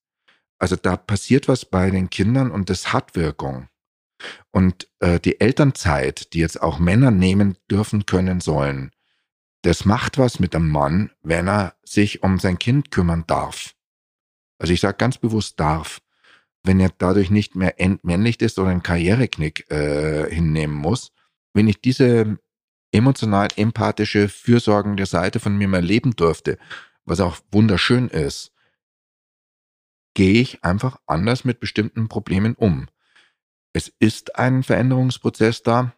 [0.59, 3.69] Also da passiert was bei den Kindern und das hat Wirkung.
[4.51, 8.91] Und äh, die Elternzeit, die jetzt auch Männer nehmen dürfen, können, sollen,
[9.63, 13.75] das macht was mit dem Mann, wenn er sich um sein Kind kümmern darf.
[14.59, 16.01] Also ich sage ganz bewusst darf,
[16.63, 21.13] wenn er dadurch nicht mehr entmännlicht ist oder einen Karriereknick äh, hinnehmen muss,
[21.53, 22.39] wenn ich diese
[22.93, 26.59] emotional empathische, fürsorgende Seite von mir mal leben durfte,
[27.05, 28.53] was auch wunderschön ist,
[30.15, 32.89] gehe ich einfach anders mit bestimmten Problemen um.
[33.77, 35.93] Es ist ein Veränderungsprozess da.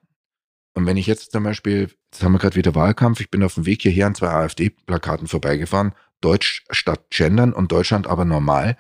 [0.75, 3.55] Und wenn ich jetzt zum Beispiel, jetzt haben wir gerade wieder Wahlkampf, ich bin auf
[3.55, 8.77] dem Weg hierher an zwei AfD-Plakaten vorbeigefahren, Deutsch statt Gendern und Deutschland aber normal.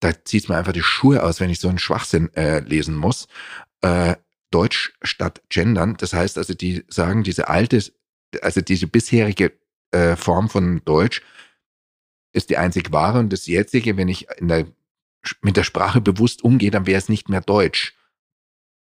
[0.00, 2.96] Da zieht es mir einfach die Schuhe aus, wenn ich so einen Schwachsinn äh, lesen
[2.96, 3.28] muss.
[3.80, 4.16] Äh,
[4.50, 7.82] Deutsch statt Gendern, das heißt also, die sagen, diese alte,
[8.42, 9.52] also diese bisherige
[9.90, 11.22] äh, Form von Deutsch
[12.34, 14.66] ist die einzig wahre und das jetzige, wenn ich der,
[15.40, 17.96] mit der Sprache bewusst umgehe, dann wäre es nicht mehr Deutsch.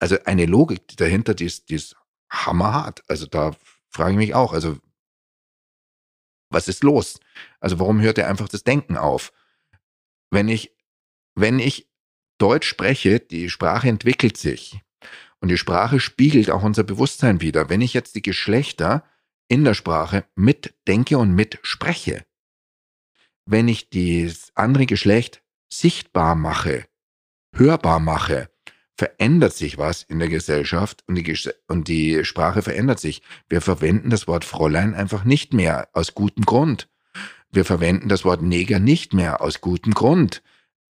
[0.01, 1.95] Also eine Logik dahinter, die ist, die ist
[2.29, 3.03] hammerhart.
[3.07, 3.55] Also da
[3.89, 4.79] frage ich mich auch, also
[6.49, 7.19] was ist los?
[7.59, 9.31] Also warum hört er einfach das Denken auf?
[10.31, 10.75] Wenn ich,
[11.35, 11.87] wenn ich
[12.39, 14.81] Deutsch spreche, die Sprache entwickelt sich
[15.39, 17.69] und die Sprache spiegelt auch unser Bewusstsein wieder.
[17.69, 19.03] Wenn ich jetzt die Geschlechter
[19.47, 22.25] in der Sprache mitdenke und mitspreche,
[23.45, 26.87] wenn ich das andere Geschlecht sichtbar mache,
[27.53, 28.50] hörbar mache,
[29.01, 31.35] verändert sich was in der Gesellschaft und die,
[31.67, 33.23] und die Sprache verändert sich.
[33.49, 36.87] Wir verwenden das Wort Fräulein einfach nicht mehr aus gutem Grund.
[37.49, 40.43] Wir verwenden das Wort Neger nicht mehr aus gutem Grund.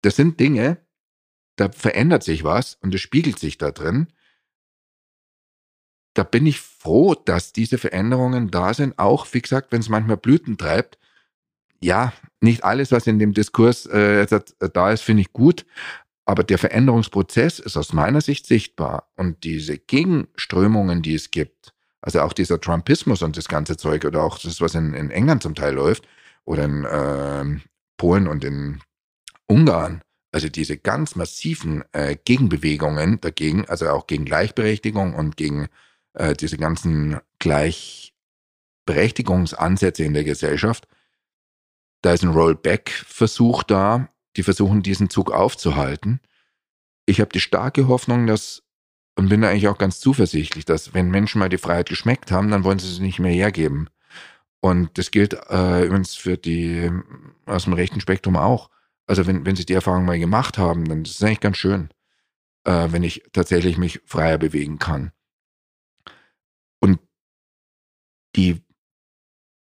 [0.03, 0.79] Das sind Dinge,
[1.55, 4.09] da verändert sich was und es spiegelt sich da drin.
[6.15, 10.17] Da bin ich froh, dass diese Veränderungen da sind, auch wie gesagt, wenn es manchmal
[10.17, 10.99] Blüten treibt.
[11.81, 14.27] Ja, nicht alles, was in dem Diskurs äh,
[14.73, 15.65] da ist, finde ich gut,
[16.31, 19.11] aber der Veränderungsprozess ist aus meiner Sicht sichtbar.
[19.17, 24.23] Und diese Gegenströmungen, die es gibt, also auch dieser Trumpismus und das ganze Zeug oder
[24.23, 26.07] auch das, was in, in England zum Teil läuft
[26.45, 27.59] oder in äh,
[27.97, 28.79] Polen und in
[29.49, 35.67] Ungarn, also diese ganz massiven äh, Gegenbewegungen dagegen, also auch gegen Gleichberechtigung und gegen
[36.15, 40.87] äh, diese ganzen Gleichberechtigungsansätze in der Gesellschaft,
[42.03, 46.21] da ist ein Rollback-Versuch da, die versuchen, diesen Zug aufzuhalten.
[47.07, 48.63] Ich habe die starke Hoffnung, dass,
[49.17, 52.65] und bin eigentlich auch ganz zuversichtlich, dass wenn Menschen mal die Freiheit geschmeckt haben, dann
[52.65, 53.89] wollen sie sie nicht mehr hergeben.
[54.61, 56.91] Und das gilt äh, übrigens für die
[57.47, 58.71] aus dem rechten Spektrum auch.
[59.07, 61.89] Also wenn, wenn sie die Erfahrung mal gemacht haben, dann ist es eigentlich ganz schön,
[62.65, 65.13] äh, wenn ich tatsächlich mich freier bewegen kann.
[66.81, 67.01] Und
[68.37, 68.63] die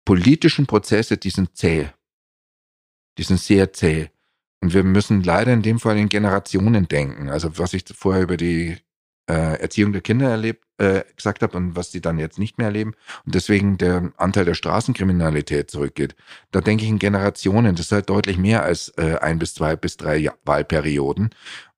[0.03, 1.89] politischen Prozesse, die sind zäh.
[3.18, 4.09] Die sind sehr zäh.
[4.62, 7.30] Und wir müssen leider in dem Fall in Generationen denken.
[7.30, 8.78] Also was ich vorher über die
[9.30, 12.68] äh, Erziehung der Kinder erlebt, äh, gesagt habe und was sie dann jetzt nicht mehr
[12.68, 12.93] erleben
[13.26, 16.16] und deswegen der Anteil der Straßenkriminalität zurückgeht.
[16.51, 17.76] Da denke ich in Generationen.
[17.76, 21.32] Das ist halt deutlich mehr als äh, ein bis zwei bis drei Wahlperioden.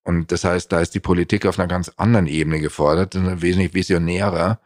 [0.04, 4.60] Und das heißt, da ist die Politik auf einer ganz anderen Ebene gefordert, wesentlich visionärer.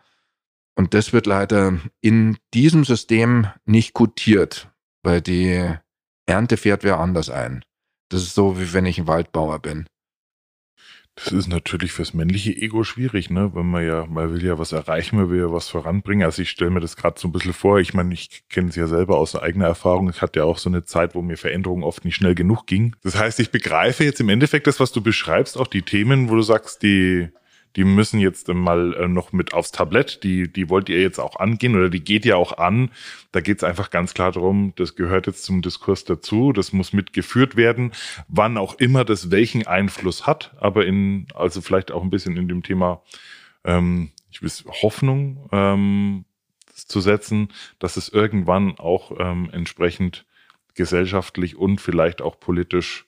[0.76, 4.70] Und das wird leider in diesem System nicht gutiert,
[5.04, 5.70] weil die
[6.26, 7.64] Ernte fährt wer anders ein.
[8.10, 9.88] Das ist so, wie wenn ich ein Waldbauer bin.
[11.16, 13.52] Das ist natürlich fürs männliche Ego schwierig, ne?
[13.54, 16.26] Wenn man ja, man will ja was erreichen, man will ja was voranbringen.
[16.26, 17.80] Also ich stelle mir das gerade so ein bisschen vor.
[17.80, 20.10] Ich meine, ich kenne es ja selber aus eigener Erfahrung.
[20.10, 22.96] Ich hatte ja auch so eine Zeit, wo mir Veränderung oft nicht schnell genug ging.
[23.04, 26.36] Das heißt, ich begreife jetzt im Endeffekt das, was du beschreibst, auch die Themen, wo
[26.36, 27.30] du sagst, die
[27.76, 31.38] die müssen jetzt mal äh, noch mit aufs Tablett, die, die wollt ihr jetzt auch
[31.38, 32.92] angehen oder die geht ja auch an.
[33.32, 36.94] Da geht es einfach ganz klar darum, das gehört jetzt zum Diskurs dazu, das muss
[36.94, 37.92] mitgeführt werden,
[38.28, 42.48] wann auch immer das welchen Einfluss hat, aber in, also vielleicht auch ein bisschen in
[42.48, 43.02] dem Thema,
[43.64, 46.26] ähm, ich weiß, Hoffnung ähm,
[46.74, 47.50] zu setzen,
[47.80, 50.26] dass es irgendwann auch ähm, entsprechend
[50.76, 53.06] gesellschaftlich und vielleicht auch politisch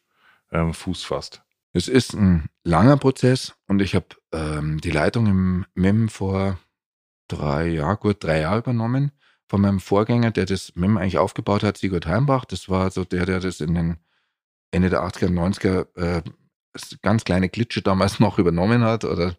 [0.52, 1.45] ähm, Fuß fasst.
[1.76, 6.58] Es ist ein langer Prozess und ich habe ähm, die Leitung im MIM vor
[7.28, 9.12] drei Jahren, gut drei Jahre übernommen
[9.50, 12.46] von meinem Vorgänger, der das MIM eigentlich aufgebaut hat, Sigurd Heimbach.
[12.46, 13.98] Das war so der, der das in den
[14.72, 16.22] Ende der 80er, 90er äh,
[17.02, 19.36] ganz kleine Glitsche damals noch übernommen hat oder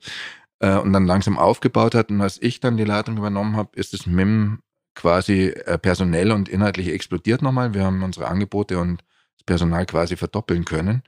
[0.58, 2.10] äh, und dann langsam aufgebaut hat.
[2.10, 4.60] Und als ich dann die Leitung übernommen habe, ist das MIM
[4.94, 7.72] quasi äh, personell und inhaltlich explodiert nochmal.
[7.72, 9.02] Wir haben unsere Angebote und
[9.38, 11.02] das Personal quasi verdoppeln können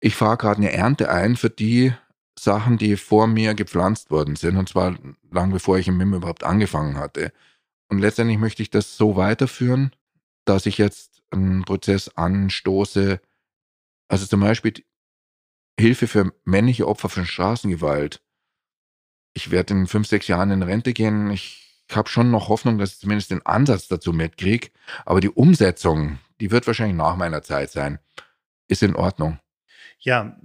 [0.00, 1.92] ich fahre gerade eine Ernte ein für die
[2.38, 4.96] Sachen, die vor mir gepflanzt worden sind, und zwar
[5.30, 7.32] lang bevor ich im MIM überhaupt angefangen hatte.
[7.88, 9.92] Und letztendlich möchte ich das so weiterführen,
[10.44, 13.20] dass ich jetzt einen Prozess anstoße,
[14.08, 14.72] also zum Beispiel
[15.78, 18.22] Hilfe für männliche Opfer von Straßengewalt.
[19.34, 21.30] Ich werde in fünf, sechs Jahren in Rente gehen.
[21.30, 24.70] Ich habe schon noch Hoffnung, dass ich zumindest den Ansatz dazu mitkriege.
[25.04, 27.98] Aber die Umsetzung, die wird wahrscheinlich nach meiner Zeit sein,
[28.68, 29.38] ist in Ordnung.
[30.00, 30.36] Ja,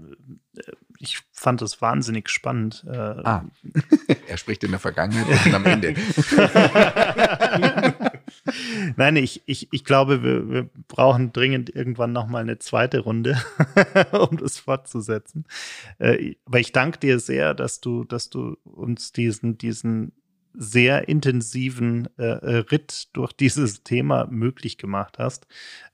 [0.58, 0.62] äh,
[1.00, 2.86] ich fand das wahnsinnig spannend.
[2.88, 3.46] Äh, ah,
[4.28, 5.96] er spricht in der Vergangenheit und am Ende.
[8.96, 13.42] Nein, ich, ich, ich glaube, wir, wir brauchen dringend irgendwann nochmal eine zweite Runde,
[14.12, 15.46] um das fortzusetzen.
[16.00, 20.14] Äh, aber ich danke dir sehr, dass du, dass du uns diesen, diesen
[20.54, 25.48] sehr intensiven äh, Ritt durch dieses Thema möglich gemacht hast.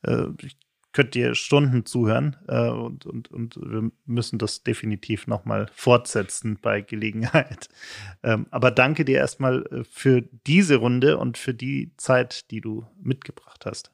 [0.04, 0.58] Äh, ich
[0.94, 6.82] könnt ihr Stunden zuhören äh, und, und, und wir müssen das definitiv nochmal fortsetzen bei
[6.82, 7.70] Gelegenheit.
[8.24, 12.86] Ähm, aber danke dir erstmal äh, für diese Runde und für die Zeit, die du
[13.02, 13.92] mitgebracht hast.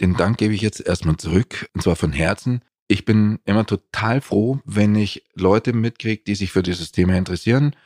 [0.00, 2.62] Den Dank gebe ich jetzt erstmal zurück, und zwar von Herzen.
[2.88, 7.76] Ich bin immer total froh, wenn ich Leute mitkriege, die sich für dieses Thema interessieren,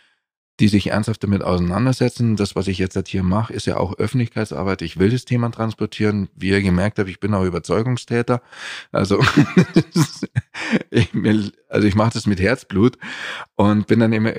[0.60, 2.36] die sich ernsthaft damit auseinandersetzen.
[2.36, 4.82] Das, was ich jetzt hier mache, ist ja auch Öffentlichkeitsarbeit.
[4.82, 6.28] Ich will das Thema transportieren.
[6.34, 8.42] Wie ihr gemerkt habt, ich bin auch Überzeugungstäter.
[8.92, 9.20] Also
[10.90, 11.08] ich
[11.68, 12.98] also ich mache das mit Herzblut
[13.56, 14.32] und bin dann immer,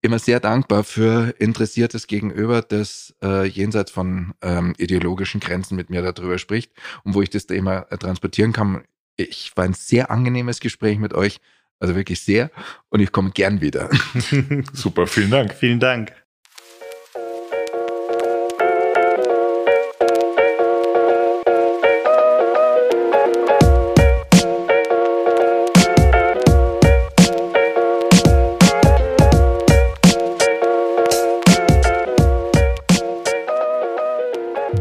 [0.00, 6.02] immer sehr dankbar für interessiertes Gegenüber, das äh, jenseits von ähm, ideologischen Grenzen mit mir
[6.02, 6.72] darüber spricht
[7.04, 8.84] und wo ich das Thema äh, transportieren kann.
[9.16, 11.40] Ich war ein sehr angenehmes Gespräch mit euch.
[11.80, 12.50] Also wirklich sehr.
[12.88, 13.88] Und ich komme gern wieder.
[14.72, 15.54] Super, vielen Dank.
[15.54, 16.12] Vielen Dank.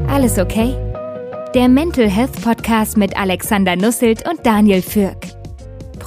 [0.08, 0.76] Alles okay?
[1.54, 5.37] Der Mental Health Podcast mit Alexander Nusselt und Daniel Fürk.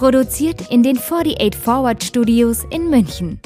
[0.01, 3.39] Produziert in den 48 Forward Studios in München.